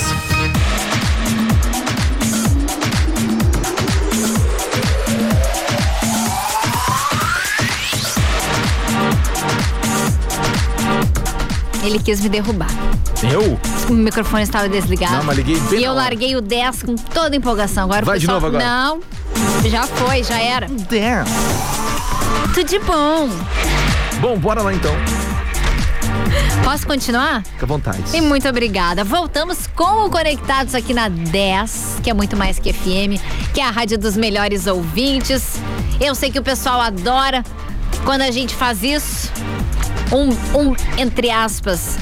[11.83, 12.69] Ele quis me derrubar.
[13.23, 13.59] Eu?
[13.89, 15.15] O microfone estava desligado.
[15.17, 17.85] Não, mas liguei bem E eu larguei o 10 com toda empolgação.
[17.85, 18.63] Agora o Vai de pessoal- novo agora.
[18.65, 19.01] Não.
[19.69, 20.67] Já foi, já era.
[20.67, 21.27] 10.
[22.53, 23.29] Tudo de bom.
[24.19, 24.93] Bom, bora lá então.
[26.63, 27.43] Posso continuar?
[27.43, 27.97] Fica à vontade.
[28.13, 29.03] E muito obrigada.
[29.03, 33.19] Voltamos com o Conectados aqui na 10, que é muito mais que FM,
[33.53, 35.55] que é a rádio dos melhores ouvintes.
[35.99, 37.43] Eu sei que o pessoal adora
[38.05, 39.31] quando a gente faz isso.
[40.11, 41.97] Um, um entre aspas,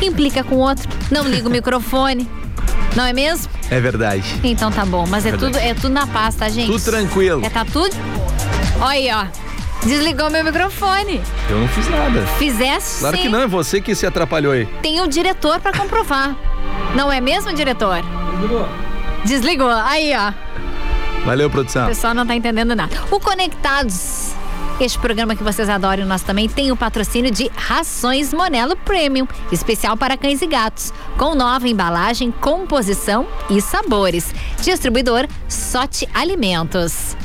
[0.00, 0.88] implica com o outro.
[1.10, 2.28] Não liga o microfone.
[2.94, 3.50] Não é mesmo?
[3.70, 4.38] É verdade.
[4.44, 5.52] Então tá bom, mas é Verdade.
[5.54, 6.66] tudo, é tudo na paz, tá, gente?
[6.70, 7.44] Tudo tranquilo.
[7.44, 7.94] É, tá tudo.
[8.80, 9.26] Olha aí, ó.
[9.86, 11.20] Desligou meu microfone.
[11.50, 12.24] Eu não fiz nada.
[12.38, 13.22] Fizesse Claro sim.
[13.24, 14.66] que não, é você que se atrapalhou aí.
[14.80, 16.36] Tem o diretor pra comprovar.
[16.94, 17.98] Não é mesmo, diretor?
[18.32, 18.68] Desligou.
[19.24, 19.70] Desligou.
[19.70, 20.32] Aí, ó.
[21.26, 21.86] Valeu, O produção.
[21.86, 22.94] pessoal não tá entendendo nada.
[23.10, 24.13] O Conectados,
[24.80, 29.96] este programa que vocês adoram nós também, tem o patrocínio de Rações Monelo Premium, especial
[29.96, 34.34] para cães e gatos, com nova embalagem, composição e sabores.
[34.60, 37.16] Distribuidor Sote Alimentos.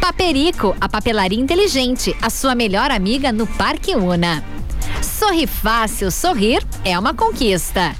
[0.00, 4.42] Paperico, a papelaria inteligente, a sua melhor amiga no Parque Una.
[5.02, 7.94] Sorri fácil, sorrir é uma conquista.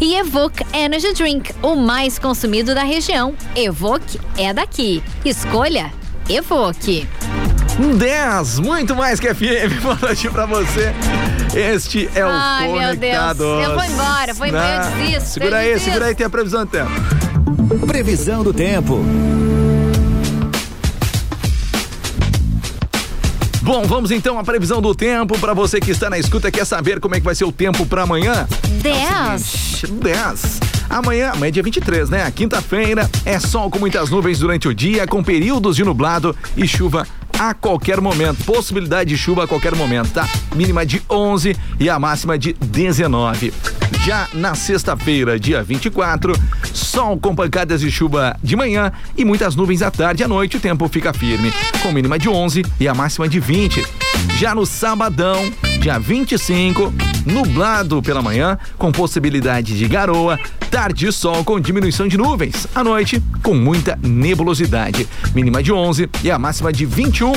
[0.00, 3.34] E Evoque Energy Drink, o mais consumido da região.
[3.54, 5.02] Evoque é daqui.
[5.24, 5.92] Escolha
[6.28, 7.06] Evoque.
[7.78, 9.80] 10, muito mais que FM.
[9.82, 10.92] Boa noite pra você.
[11.54, 12.96] Este é o Ai, meu.
[12.96, 13.40] Deus.
[13.40, 15.84] Eu vou embora, vou embora, eu Na- desisto, Segura eu aí, desisto.
[15.88, 17.86] segura aí, tem a previsão do tempo.
[17.86, 19.04] Previsão do tempo.
[23.62, 26.98] Bom, vamos então à previsão do tempo para você que está na escuta quer saber
[27.00, 28.46] como é que vai ser o tempo para amanhã.
[28.82, 29.84] 10.
[30.02, 30.60] 10.
[30.90, 32.30] Amanhã, amanhã é dia 23, né?
[32.34, 37.06] Quinta-feira é sol com muitas nuvens durante o dia, com períodos de nublado e chuva
[37.48, 38.44] a qualquer momento.
[38.44, 40.28] Possibilidade de chuva a qualquer momento, tá?
[40.54, 43.52] Mínima de 11 e a máxima de 19.
[44.04, 46.34] Já na sexta-feira, dia 24,
[46.72, 50.56] sol com pancadas de chuva de manhã e muitas nuvens à tarde e à noite.
[50.56, 54.11] O tempo fica firme, com mínima de 11 e a máxima de 20.
[54.38, 56.92] Já no sabadão, dia 25,
[57.24, 60.38] nublado pela manhã, com possibilidade de garoa,
[60.70, 62.66] tarde sol com diminuição de nuvens.
[62.74, 65.08] À noite, com muita nebulosidade.
[65.34, 67.32] Mínima de 11 e a máxima de 21.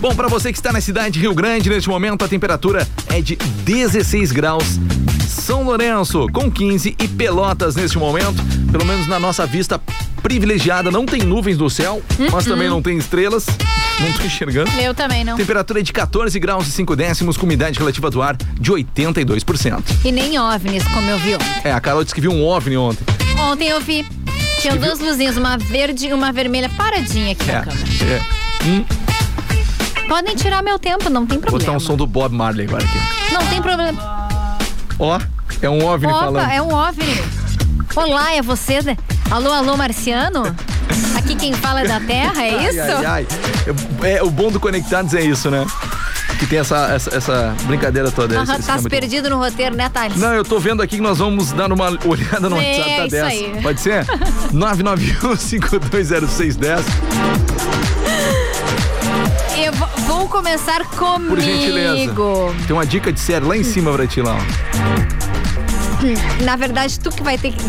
[0.00, 3.20] Bom, para você que está na cidade de Rio Grande, neste momento a temperatura é
[3.20, 4.78] de 16 graus.
[5.26, 8.36] São Lourenço com 15 e Pelotas neste momento,
[8.70, 9.80] pelo menos na nossa vista
[10.22, 13.46] privilegiada, não tem nuvens no céu, mas também não tem estrelas.
[13.98, 14.70] Não tô enxergando.
[14.78, 15.36] Eu também não.
[15.36, 19.82] Temperatura é de 14 graus e 5 décimos, com umidade relativa do ar de 82%.
[20.04, 21.46] E nem OVNIs, como eu vi ontem.
[21.64, 23.04] É, a Carol disse que viu um OVNI ontem.
[23.40, 24.06] Ontem eu vi.
[24.60, 27.88] Tinha duas luzinhas, uma verde e uma vermelha paradinha aqui na câmera.
[28.04, 28.48] é.
[28.64, 28.84] Hum,
[30.08, 31.72] Podem tirar meu tempo, não tem vou problema.
[31.72, 32.98] botar um som do Bob Marley agora aqui.
[33.32, 34.26] Não tem problema.
[34.98, 35.18] Ó,
[35.60, 36.50] é um OVNI Opa, falando.
[36.50, 37.22] é um OVNI.
[37.94, 38.80] Olá, é você?
[38.82, 38.96] né?
[39.30, 40.44] Alô, alô, Marciano?
[41.16, 42.80] Aqui quem fala é da terra, é Ai, isso?
[42.80, 43.26] ai, ai.
[44.10, 45.66] É, o bom do Conectados é isso, né?
[46.38, 48.40] Que tem essa, essa, essa brincadeira toda.
[48.40, 50.16] Aham, esse tá perdido no roteiro, né, Thales?
[50.16, 53.06] Não, eu tô vendo aqui que nós vamos dar uma olhada no É, WhatsApp da
[53.06, 53.24] isso 10.
[53.56, 53.62] aí.
[53.62, 54.06] Pode ser?
[54.54, 56.78] 991-520610.
[59.68, 59.74] Eu
[60.06, 61.28] vou, começar comigo.
[61.28, 62.14] Por gentileza.
[62.66, 64.34] Tem uma dica de série lá em cima pra ti lá.
[66.42, 67.62] Na verdade, tu que vai ter que.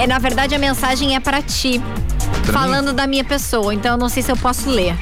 [0.00, 1.82] É, na verdade, a mensagem é pra ti.
[2.44, 4.96] Pra falando da minha pessoa, então eu não sei se eu posso ler.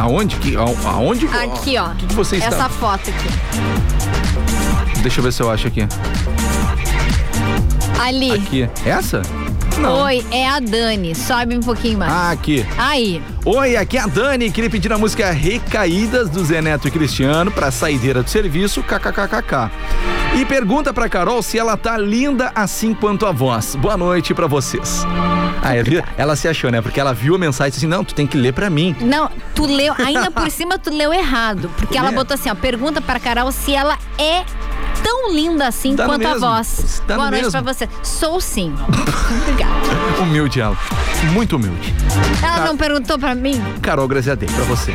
[0.00, 0.34] Aonde?
[0.34, 1.28] Que, aonde?
[1.28, 1.92] Aqui, ó.
[1.92, 2.48] O que, que você está?
[2.48, 3.28] Essa foto aqui.
[5.00, 5.86] Deixa eu ver se eu acho aqui.
[8.00, 8.32] Ali.
[8.32, 8.68] Aqui.
[8.84, 9.22] Essa?
[9.82, 11.14] Oi, é a Dani.
[11.14, 12.10] Sobe um pouquinho mais.
[12.12, 12.64] Ah, aqui.
[12.78, 13.22] Aí.
[13.44, 14.50] Oi, aqui é a Dani.
[14.50, 19.70] Queria pedir a música Recaídas do Zé Neto e Cristiano pra saideira do serviço, kkkk.
[20.38, 23.74] E pergunta pra Carol se ela tá linda assim quanto a voz.
[23.74, 25.04] Boa noite pra vocês.
[25.62, 26.80] Ah, eu vi- ela se achou, né?
[26.80, 28.96] Porque ela viu a mensagem e disse assim: não, tu tem que ler pra mim.
[29.00, 31.70] Não, tu leu, ainda por cima tu leu errado.
[31.76, 32.12] Porque ela É.
[32.14, 34.44] botou assim, ó, pergunta pra Carol se ela é
[35.04, 37.02] tão linda assim quanto a voz.
[37.06, 37.62] Boa noite mesmo.
[37.62, 37.88] pra você.
[38.02, 38.74] Sou sim.
[39.42, 39.74] Obrigada.
[40.22, 40.76] Humilde ela.
[41.32, 41.94] Muito humilde.
[42.42, 43.62] Ela Ca- não perguntou pra mim?
[43.82, 44.92] Carol Graziadei, pra você.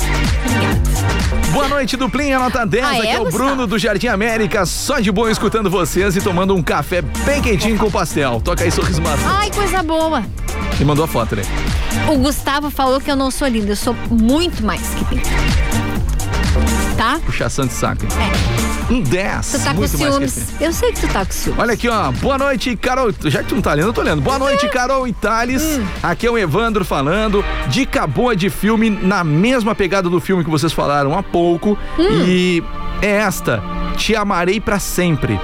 [1.51, 2.83] Boa noite, duplinha, nota 10.
[2.83, 3.43] Ah, Aqui é, é o Gustavo?
[3.45, 7.77] Bruno do Jardim América, só de boa escutando vocês e tomando um café bem quentinho
[7.77, 8.39] com pastel.
[8.43, 9.23] Toca aí, sorriso maroto.
[9.27, 10.23] Ai, coisa boa.
[10.79, 11.41] E mandou a foto, né?
[12.07, 15.29] O Gustavo falou que eu não sou linda, eu sou muito mais que linda.
[16.97, 17.19] Tá?
[17.25, 18.05] Puxação de saco.
[18.89, 19.51] Um 10.
[19.51, 20.53] Tu tá com ciúmes.
[20.59, 21.59] Eu sei que tu tá com ciúmes.
[21.59, 22.11] Olha aqui, ó.
[22.11, 23.13] Boa noite, Carol.
[23.25, 24.21] Já que tu não tá lendo, eu tô lendo.
[24.21, 25.63] Boa noite, Carol e Thales.
[25.63, 25.85] Hum.
[26.01, 27.45] Aqui é o Evandro falando.
[27.67, 31.77] Dica boa de filme na mesma pegada do filme que vocês falaram há pouco.
[31.97, 32.25] Hum.
[32.25, 32.63] E
[33.01, 33.61] é esta:
[33.95, 35.39] Te Amarei pra Sempre.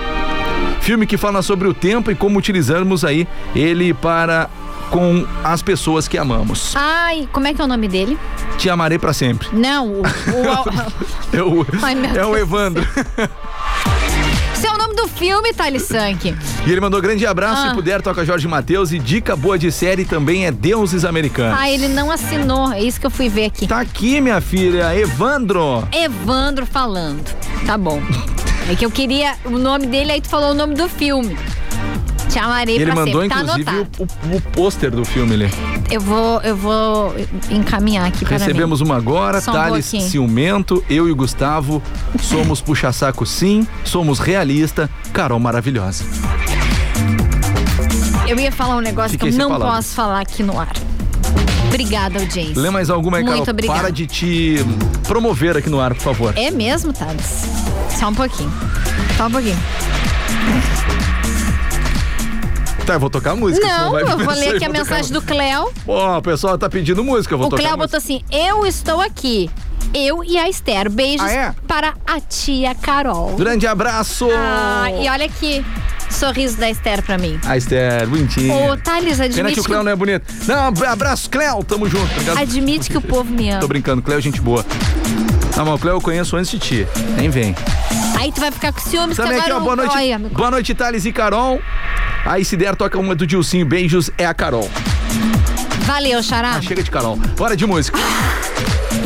[0.81, 4.49] Filme que fala sobre o tempo e como utilizamos aí ele para
[4.95, 6.71] com as pessoas que amamos.
[6.73, 8.17] Ai, como é que é o nome dele?
[8.57, 9.49] Te amarei pra sempre.
[9.51, 9.99] Não, o.
[10.01, 10.05] o-
[11.35, 12.37] É o, Ai, é o.
[12.37, 12.87] Evandro.
[14.55, 16.33] Esse é o nome do filme, Thales Sank.
[16.65, 17.69] E ele mandou grande abraço, Ah.
[17.69, 18.93] se puder, toca Jorge Matheus.
[18.93, 21.59] E dica boa de série também é Deuses Americanos.
[21.59, 22.71] Ah, ele não assinou.
[22.71, 23.67] É isso que eu fui ver aqui.
[23.67, 25.85] Tá aqui, minha filha, Evandro.
[25.91, 27.21] Evandro falando.
[27.65, 28.01] Tá bom.
[28.71, 31.37] É que eu queria o nome dele, aí tu falou o nome do filme.
[32.35, 33.29] Te amarei ele pra mandou, sempre.
[33.37, 35.49] Tá inclusive, o, o- o pôster do filme ali.
[35.89, 37.15] Eu vou, eu vou
[37.49, 38.87] encaminhar aqui para Recebemos mim.
[38.87, 40.09] uma agora, Só um Thales pouquinho.
[40.11, 41.81] Ciumento, eu e o Gustavo.
[42.21, 46.03] Somos puxa-saco sim, somos realista, Carol maravilhosa.
[48.27, 50.73] Eu ia falar um negócio Fiquei que eu sem não posso falar aqui no ar.
[51.69, 52.61] Obrigada, audiência.
[52.61, 53.37] Lê mais alguma aí, Carol?
[53.37, 53.79] Muito obrigada.
[53.79, 54.55] Para de te
[55.07, 56.33] promover aqui no ar, por favor.
[56.35, 57.45] É mesmo, Thales?
[57.97, 58.51] Só um pouquinho.
[59.15, 59.57] Só um pouquinho.
[62.85, 63.65] Tá, eu vou tocar a música.
[63.65, 65.71] Não, vai eu vou ler aqui a mensagem do Cléo.
[65.87, 67.87] Ó, o pessoal tá pedindo música, eu vou O tocar Cléo música.
[67.87, 69.49] botou assim: Eu estou aqui.
[69.93, 70.89] Eu e a Esther.
[70.89, 71.55] Beijos Ah, é?
[71.67, 73.35] para a tia Carol.
[73.37, 74.27] Grande abraço!
[74.31, 75.65] Ah, e olha aqui.
[76.09, 77.39] Sorriso da Esther pra mim.
[77.45, 78.53] A Esther, bonitinha.
[78.53, 80.25] Ô, Thales, Pena admite que o que, Cléo não é bonito.
[80.47, 82.11] Não, abraço, Cléo, tamo junto.
[82.11, 82.37] Obrigado.
[82.37, 83.67] admite que o povo me Tô ama.
[83.67, 84.63] brincando, Cléo é gente boa.
[85.57, 86.87] Não, mas o Cléo eu conheço antes de ti.
[87.17, 87.55] Nem vem.
[88.25, 89.95] Aí tu vai ficar com ciúmes Também que aqui, agora ó, boa noite.
[89.95, 91.61] Olha, me- boa noite, Thales e Carol.
[92.25, 93.63] Aí se der, toca uma do Dilcinho.
[93.67, 94.67] Beijos, é a Carol.
[95.81, 96.55] Valeu, Xará.
[96.55, 97.17] Ah, chega de Carol.
[97.37, 97.99] Bora de música.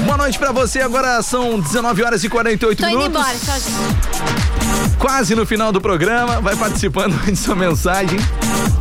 [0.05, 0.79] Boa noite pra você.
[0.79, 3.19] Agora são 19 horas e 48 Tô indo minutos.
[3.21, 4.97] embora, tchau, gente.
[4.97, 6.39] Quase no final do programa.
[6.39, 8.17] Vai participando de sua mensagem.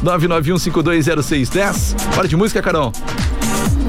[0.05, 1.97] 991520610.
[2.15, 2.93] Bora de música, Carol.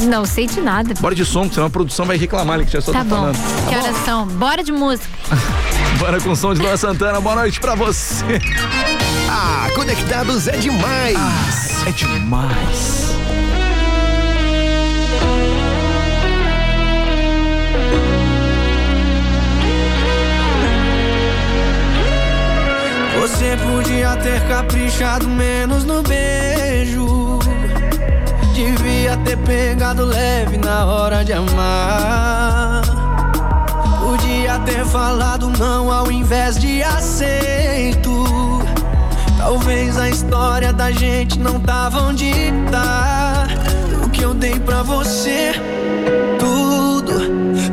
[0.05, 0.95] Não sei de nada.
[0.99, 3.15] Bora de som, senão a produção vai reclamar ali que já só Tá tá, bom.
[3.17, 3.37] falando.
[3.69, 4.25] Que horas são?
[4.25, 5.07] Bora de música.
[5.99, 7.19] Bora com o som de Luan Santana.
[7.19, 8.39] Boa noite pra você.
[9.29, 11.17] Ah, conectados é demais.
[11.85, 13.09] É demais.
[23.19, 27.39] Você podia ter caprichado menos no beijo.
[28.53, 32.78] Devia ter pegado leve na hora de amar.
[34.69, 38.23] Ter falado não ao invés de aceito.
[39.35, 42.31] Talvez a história da gente não tava onde
[42.71, 43.47] tá.
[44.05, 45.53] O que eu dei pra você,
[46.37, 47.13] tudo,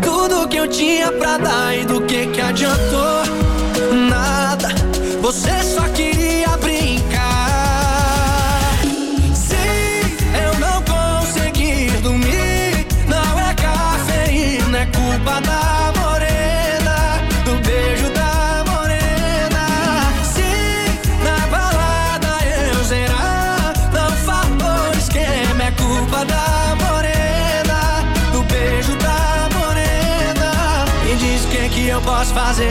[0.01, 3.25] tudo que eu tinha pra dar e do que que adiantou?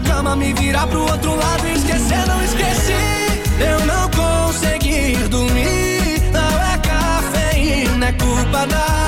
[0.00, 2.92] cama, me virar pro outro lado e esquecer, não esqueci.
[3.60, 9.07] Eu não consegui dormir, não é cafeína, é culpa da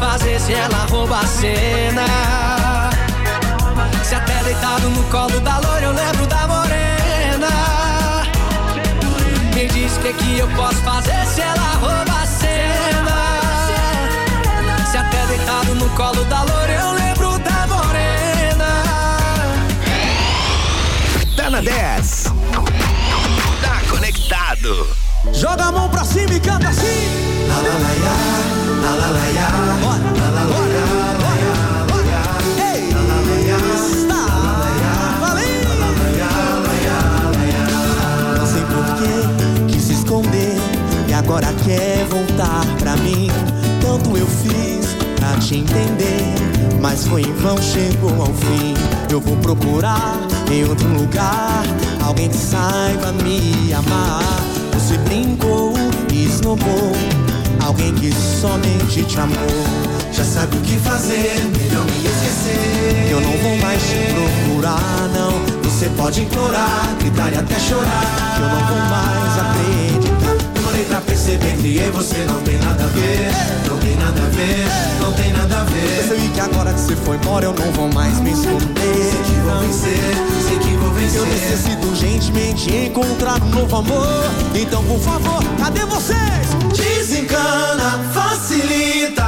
[0.00, 2.06] Fazer se ela rouba a cena.
[4.02, 7.50] Se até deitado no colo da loira eu lembro da morena.
[9.54, 13.18] Me diz que que eu posso fazer se ela rouba a cena.
[14.90, 18.82] Se até deitado no colo da loira eu lembro da morena.
[21.36, 22.24] Tá na 10.
[23.62, 24.99] Tá conectado.
[25.32, 26.84] Joga a mão pra cima e canta assim.
[27.48, 28.14] La la la ya,
[28.82, 29.48] la la la ya,
[29.80, 30.44] bora, la la
[31.42, 32.22] ya.
[32.72, 34.22] Ei, la la la ya, está,
[34.82, 34.94] ya.
[38.38, 39.12] Não sei por que
[39.72, 40.56] quis se esconder
[41.08, 43.30] e agora quer voltar pra mim.
[43.80, 46.34] Tanto eu fiz pra te entender,
[46.80, 48.74] mas foi em vão, chegou ao fim.
[49.10, 50.18] Eu vou procurar
[50.50, 51.62] em outro lugar
[52.04, 54.49] alguém que saiba me amar.
[54.90, 55.72] Você brincou
[56.12, 56.90] e esnobou
[57.64, 59.36] alguém que somente te amou.
[60.12, 63.08] Já sabe o que fazer, melhor me esquecer.
[63.08, 65.62] Eu não vou mais te procurar, não.
[65.62, 68.34] Você pode implorar, gritar e até chorar.
[68.34, 70.09] Que eu não vou mais acreditar.
[70.90, 73.30] Pra perceber que eu e você não tem nada a ver.
[73.68, 74.66] Não tem nada a ver,
[75.00, 76.08] não tem nada a ver.
[76.08, 78.64] Percebi que agora que você foi embora eu não vou mais me esconder.
[78.74, 81.20] Sei que vou vencer, sei que vou vencer.
[81.20, 84.24] Eu necessito urgentemente encontrar um novo amor.
[84.52, 86.48] Então, por favor, cadê vocês?
[86.76, 89.19] Desencana, facilita.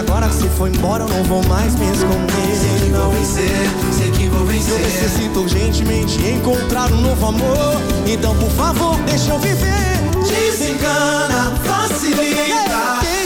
[0.00, 2.56] Agora que você foi embora eu não vou mais me esconder.
[2.56, 4.72] Sei que vou vencer, sei que vou vencer.
[4.72, 7.80] Eu necessito urgentemente encontrar um novo amor.
[8.06, 10.00] Então, por favor, deixa eu viver.
[10.26, 13.19] Desencana, facilita.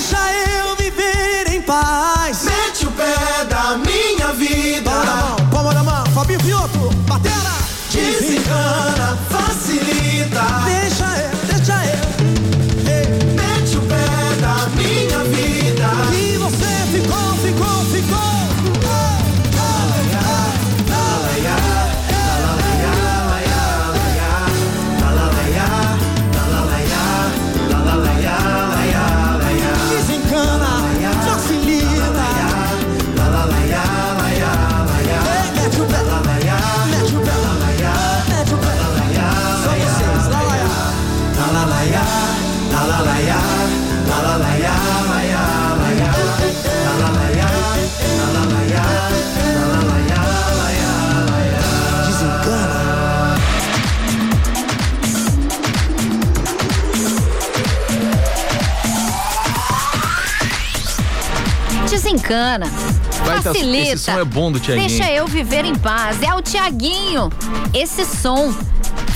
[63.25, 63.93] Vai, tá- Facilita.
[63.93, 64.89] esse som é bom do Thiaguinho.
[64.89, 66.22] Deixa eu viver em paz.
[66.22, 67.31] É o Tiaguinho.
[67.72, 68.53] Esse som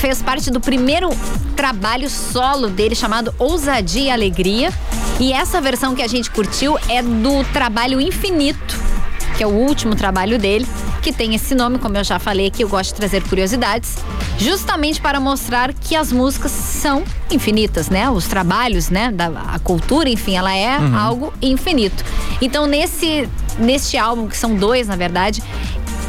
[0.00, 1.10] fez parte do primeiro
[1.56, 4.72] trabalho solo dele chamado Ousadia e Alegria.
[5.20, 8.78] E essa versão que a gente curtiu é do trabalho Infinito,
[9.36, 10.64] que é o último trabalho dele,
[11.02, 13.96] que tem esse nome, como eu já falei aqui, eu gosto de trazer curiosidades,
[14.38, 18.08] justamente para mostrar que as músicas são infinitas, né?
[18.08, 19.10] Os trabalhos, né?
[19.10, 20.96] Da, a cultura, enfim, ela é Uhum.
[20.96, 22.04] algo infinito.
[22.40, 23.28] Então, nesse,
[23.58, 25.42] neste álbum, que são dois, na verdade,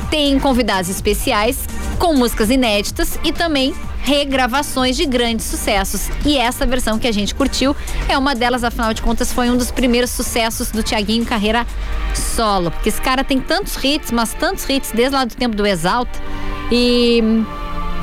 [0.09, 1.59] tem convidados especiais
[1.97, 6.09] com músicas inéditas e também regravações de grandes sucessos.
[6.25, 7.75] E essa versão que a gente curtiu
[8.07, 11.65] é uma delas, afinal de contas, foi um dos primeiros sucessos do Tiaguinho carreira
[12.15, 12.71] solo.
[12.71, 16.17] Porque esse cara tem tantos hits, mas tantos hits desde lá do tempo do Exalta.
[16.71, 17.21] E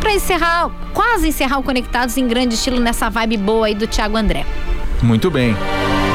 [0.07, 4.17] pra encerrar, quase encerrar o Conectados em grande estilo nessa vibe boa aí do Thiago
[4.17, 4.47] André.
[5.03, 5.57] Muito bem.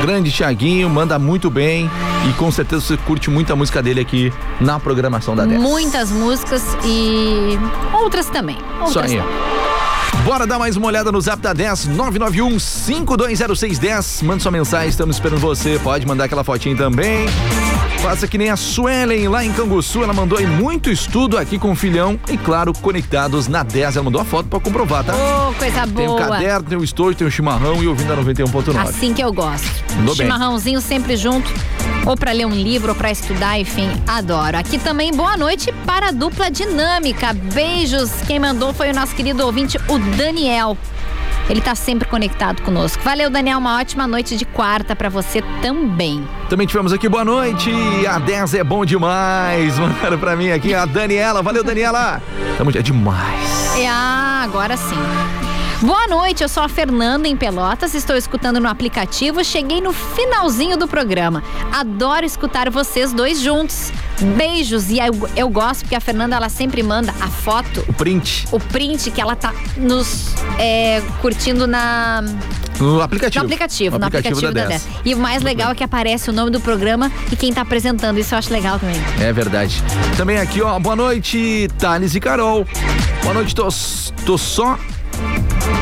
[0.02, 1.92] Grande Thiaguinho, manda muito bem
[2.30, 4.32] e com certeza você curte muita música dele aqui
[4.62, 5.62] na programação da 10.
[5.62, 7.60] Muitas músicas e
[7.94, 8.56] outras também.
[8.56, 9.18] Isso Outras aí.
[9.18, 9.52] também.
[10.24, 14.22] Bora dar mais uma olhada no zap da 10 991 520610.
[14.22, 15.78] Manda sua mensagem, estamos esperando você.
[15.84, 17.26] Pode mandar aquela fotinha também.
[18.02, 20.02] Faça que nem a Suelen lá em Canguçu.
[20.04, 23.96] Ela mandou aí muito estudo aqui com o filhão e, claro, conectados na 10.
[23.96, 25.14] Ela mandou a foto pra comprovar, tá?
[25.14, 26.20] Ô, coisa Tem o boa.
[26.28, 28.76] caderno, tem o estojo, tem o chimarrão e ouvindo a 91.9.
[28.80, 29.70] Assim que eu gosto.
[29.98, 30.26] Mandou bem.
[30.26, 31.52] Chimarrãozinho sempre junto,
[32.06, 34.58] ou pra ler um livro, ou pra estudar, enfim, adoro.
[34.58, 37.34] Aqui também, boa noite para a dupla dinâmica.
[37.34, 38.10] Beijos.
[38.26, 40.76] Quem mandou foi o nosso querido ouvinte, o Daniel.
[41.50, 43.04] Ele tá sempre conectado conosco.
[43.04, 43.58] Valeu, Daniel.
[43.58, 46.28] Uma ótima noite de quarta pra você também.
[46.50, 47.72] Também tivemos aqui, boa noite.
[48.08, 49.78] A 10 é bom demais.
[49.80, 51.42] Mandaram pra mim aqui a Daniela.
[51.42, 52.22] Valeu, Daniela.
[52.58, 53.76] Tamo é demais.
[53.78, 55.41] É, agora sim.
[55.82, 60.78] Boa noite, eu sou a Fernanda em Pelotas, estou escutando no aplicativo, cheguei no finalzinho
[60.78, 61.44] do programa.
[61.72, 63.92] Adoro escutar vocês dois juntos.
[64.38, 68.48] Beijos e eu, eu gosto porque a Fernanda ela sempre manda a foto, O print
[68.52, 72.24] o print que ela tá nos é, curtindo na
[72.80, 73.44] no aplicativo.
[73.44, 74.88] no aplicativo, No no aplicativo da 10.
[75.04, 78.20] E o mais legal é que aparece o nome do programa e quem tá apresentando.
[78.20, 79.02] Isso eu acho legal também.
[79.20, 79.82] É verdade.
[80.16, 82.68] Também aqui, ó, boa noite, Thales e Carol.
[83.24, 83.68] Boa noite, tô,
[84.26, 84.78] tô só.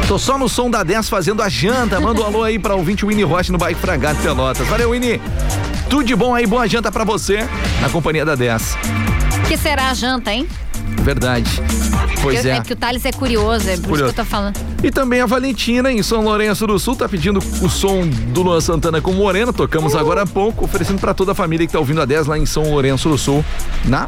[0.08, 2.00] Tô só no som da 10 fazendo a janta.
[2.00, 4.68] Manda um alô aí pra ouvinte Winnie Rocha no Bike Fragado Pelotas.
[4.68, 5.22] Valeu, Winnie.
[5.90, 7.48] Tudo de bom aí, boa janta pra você
[7.82, 8.78] na companhia da 10.
[9.48, 10.48] que será a janta, hein?
[11.02, 11.50] Verdade.
[12.22, 12.62] Pois Eu- é.
[12.62, 14.56] que o Thales é curioso, é por isso que eu tô falando.
[14.84, 18.62] E também a Valentina, em São Lourenço do Sul, tá pedindo o som do Luan
[18.62, 19.52] Santana com Morena.
[19.52, 22.38] Tocamos agora há pouco, oferecendo pra toda a família que tá ouvindo a 10 lá
[22.38, 23.44] em São Lourenço do Sul,
[23.86, 24.08] na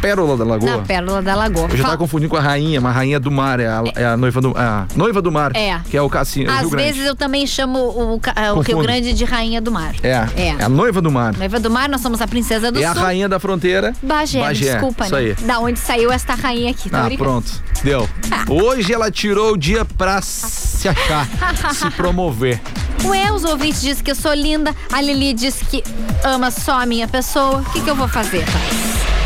[0.00, 0.70] Pérola da Lagoa.
[0.70, 1.68] Na Pérola da Lagoa.
[1.70, 4.04] Eu já tava confundindo com a rainha, mas a rainha do mar, é a, é
[4.06, 5.78] a noiva do a noiva do mar, É.
[5.90, 7.78] que é o Cassino, o Às vezes eu também chamo
[8.14, 8.78] o, ca- o Rio.
[8.80, 9.94] Grande de Rainha do Mar.
[10.02, 10.48] É, É.
[10.58, 11.36] é a noiva do mar.
[11.36, 13.02] Noiva do Mar, nós somos a Princesa do É a Sul.
[13.02, 13.94] rainha da fronteira.
[14.02, 15.20] Bagé, desculpa, isso né?
[15.20, 15.34] aí.
[15.46, 17.50] Da onde saiu esta rainha aqui, tá Ah, pronto.
[17.84, 18.08] Deu.
[18.48, 21.26] Hoje ela tirou o dia pra se achar,
[21.74, 22.60] se promover.
[23.04, 25.82] Ué, os ouvintes dizem que eu sou linda, a Lili diz que
[26.24, 27.58] ama só a minha pessoa.
[27.58, 28.44] O que, que eu vou fazer?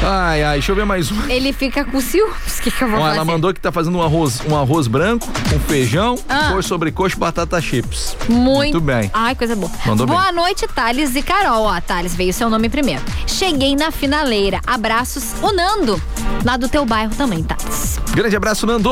[0.07, 1.17] Ai, ai, deixa eu ver mais um.
[1.31, 2.59] Ele fica com ciúmes.
[2.59, 3.17] O que, que eu vou Ó, fazer?
[3.17, 6.61] ela mandou que tá fazendo um arroz, um arroz branco com feijão, Ah.
[6.63, 8.15] sobre coxa e batata chips.
[8.29, 9.11] Muito, bem.
[9.15, 9.71] Ai, coisa boa.
[9.87, 10.35] Mandou Boa bem.
[10.35, 11.65] noite, Thales e Carol.
[11.65, 13.01] Ó, Thales, veio seu nome primeiro.
[13.27, 14.61] Cheguei na finaleira.
[14.67, 16.01] Abraços, o Nando,
[16.45, 17.99] lá do teu bairro também, Thales.
[18.13, 18.91] Grande abraço, Nando.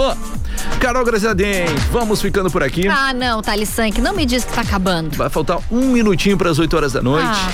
[0.80, 2.88] Carol Grazadem, vamos ficando por aqui.
[2.88, 5.14] Ah, não, Thales Sank, não me diz que tá acabando.
[5.16, 7.26] Vai faltar um minutinho para as 8 horas da noite.
[7.30, 7.52] Ah.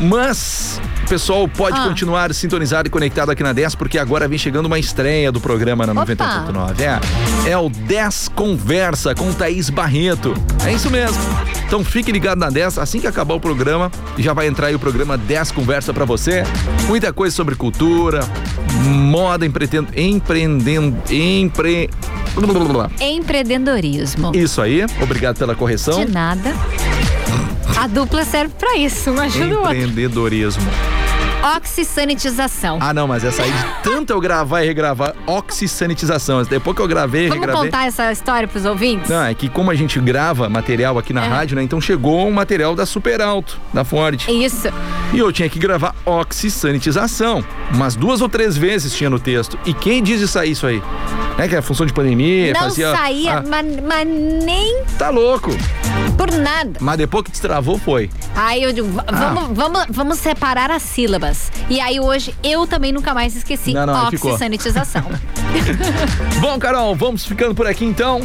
[0.00, 1.84] Mas o pessoal pode Ah.
[1.84, 6.00] continuar sintonizado conectado aqui na 10, porque agora vem chegando uma estreia do programa na
[6.00, 6.06] Opa.
[6.06, 6.80] 90.9.
[6.80, 10.32] É, é o 10 Conversa com Thaís Barreto.
[10.64, 11.18] É isso mesmo.
[11.66, 14.78] Então fique ligado na 10, assim que acabar o programa, já vai entrar aí o
[14.78, 16.44] programa 10 Conversa para você.
[16.86, 18.20] Muita coisa sobre cultura,
[18.86, 21.90] moda, empreendendo, empreendendo, empre...
[23.00, 24.30] Empreendedorismo.
[24.36, 26.04] Isso aí, obrigado pela correção.
[26.04, 26.54] De nada.
[27.76, 29.74] A dupla serve pra isso, uma ajuda o outro.
[29.74, 30.62] Empreendedorismo.
[31.56, 32.78] Oxisanitização.
[32.80, 36.42] Ah, não, mas essa aí de tanto eu gravar e regravar, oxisanitização.
[36.44, 37.70] Depois que eu gravei, Vamos regravei.
[37.70, 39.08] contar essa história pros ouvintes?
[39.10, 41.28] Não, é que como a gente grava material aqui na É.
[41.28, 41.62] rádio, né?
[41.62, 44.20] Então chegou um material da Super Alto, da Ford.
[44.28, 44.68] Isso.
[45.12, 47.44] E eu tinha que gravar oxisanitização.
[47.72, 49.58] Umas duas ou três vezes tinha no texto.
[49.64, 50.82] E quem diz de sair isso aí?
[51.38, 52.94] É que é função de pandemia, Não fazia.
[52.96, 55.50] saía, Ah, mas, mas nem tá louco.
[56.16, 56.78] por nada.
[56.80, 58.08] Mas depois que destravou, foi.
[58.36, 59.12] Aí eu digo, Ah.
[59.34, 61.33] vamos, vamos, vamos separar as sílabas.
[61.68, 64.30] E aí hoje eu também nunca mais esqueci Não, não, aí ficou.
[64.32, 65.04] oxisanitização.
[66.40, 68.20] Bom, Carol, vamos ficando por aqui então.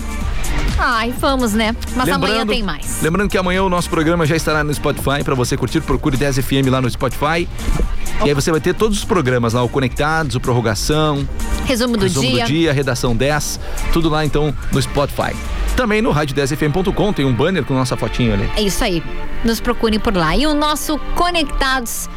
[0.77, 1.75] Ai, vamos, né?
[1.95, 3.01] Mas amanhã Lembrando- tem mais.
[3.01, 5.81] Lembrando que amanhã o nosso programa já estará no Spotify para você curtir.
[5.81, 7.47] Procure 10 FM lá no Spotify.
[8.23, 11.27] E aí você vai ter todos os programas lá, o Conectados, o Prorrogação,
[11.65, 12.43] Resumo do Resumo dia.
[12.43, 13.59] do Dia, Redação 10,
[13.93, 15.33] tudo lá então no Spotify.
[15.75, 18.49] Também no rádio10fm.com tem um banner com nossa fotinho ali.
[18.57, 19.01] É isso aí.
[19.45, 20.35] Nos procurem por lá.
[20.35, 22.09] E o nosso Conectados,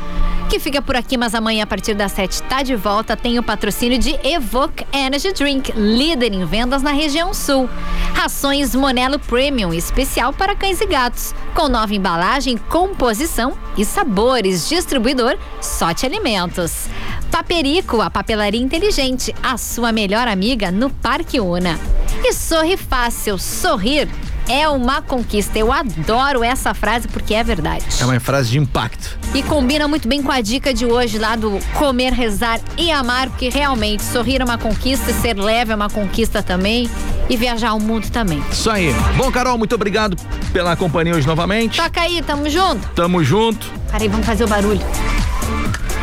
[0.53, 3.43] que fica por aqui, mas amanhã a partir das 7 tá de volta, tem o
[3.43, 7.71] patrocínio de Evoque Energy Drink, líder em vendas na região sul.
[8.13, 14.69] Rações Monelo Premium, especial para cães e gatos, com nova embalagem, composição e sabores.
[14.69, 16.87] Distribuidor Sorte Alimentos.
[17.31, 21.81] Paperico, a papelaria inteligente, a sua melhor amiga no Parque Una.
[22.23, 24.07] E sorri fácil, sorrir
[24.49, 25.59] é uma conquista.
[25.59, 27.85] Eu adoro essa frase porque é verdade.
[28.01, 29.19] É uma frase de impacto.
[29.35, 33.29] E combina muito bem com a dica de hoje lá do comer, rezar e amar,
[33.31, 36.89] porque realmente sorrir é uma conquista, ser leve é uma conquista também
[37.29, 38.43] e viajar o mundo também.
[38.51, 38.93] Isso aí.
[39.17, 40.17] Bom, Carol, muito obrigado
[40.53, 41.81] pela companhia hoje novamente.
[41.81, 42.87] Toca aí, tamo junto.
[42.91, 43.67] Tamo junto.
[43.91, 44.81] Peraí, vamos fazer o barulho.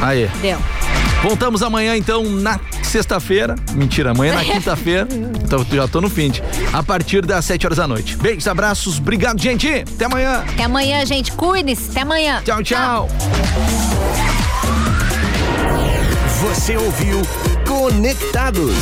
[0.02, 0.30] Aí.
[0.42, 0.58] Deu.
[1.22, 3.56] Voltamos amanhã, então, na sexta-feira.
[3.74, 5.08] Mentira, amanhã na quinta-feira.
[5.44, 6.30] Então, já tô no fim.
[6.30, 6.42] de-
[6.72, 8.16] A partir das 7 horas da noite.
[8.18, 8.98] Beijos, abraços.
[9.00, 9.68] Obrigado, gente.
[9.68, 10.44] Até amanhã.
[10.48, 11.32] Até amanhã, gente.
[11.34, 11.92] Cuide-se.
[11.92, 12.42] Até amanhã.
[12.46, 13.10] Tchau, tchau.
[16.42, 17.22] Você ouviu
[17.68, 18.74] Conectados.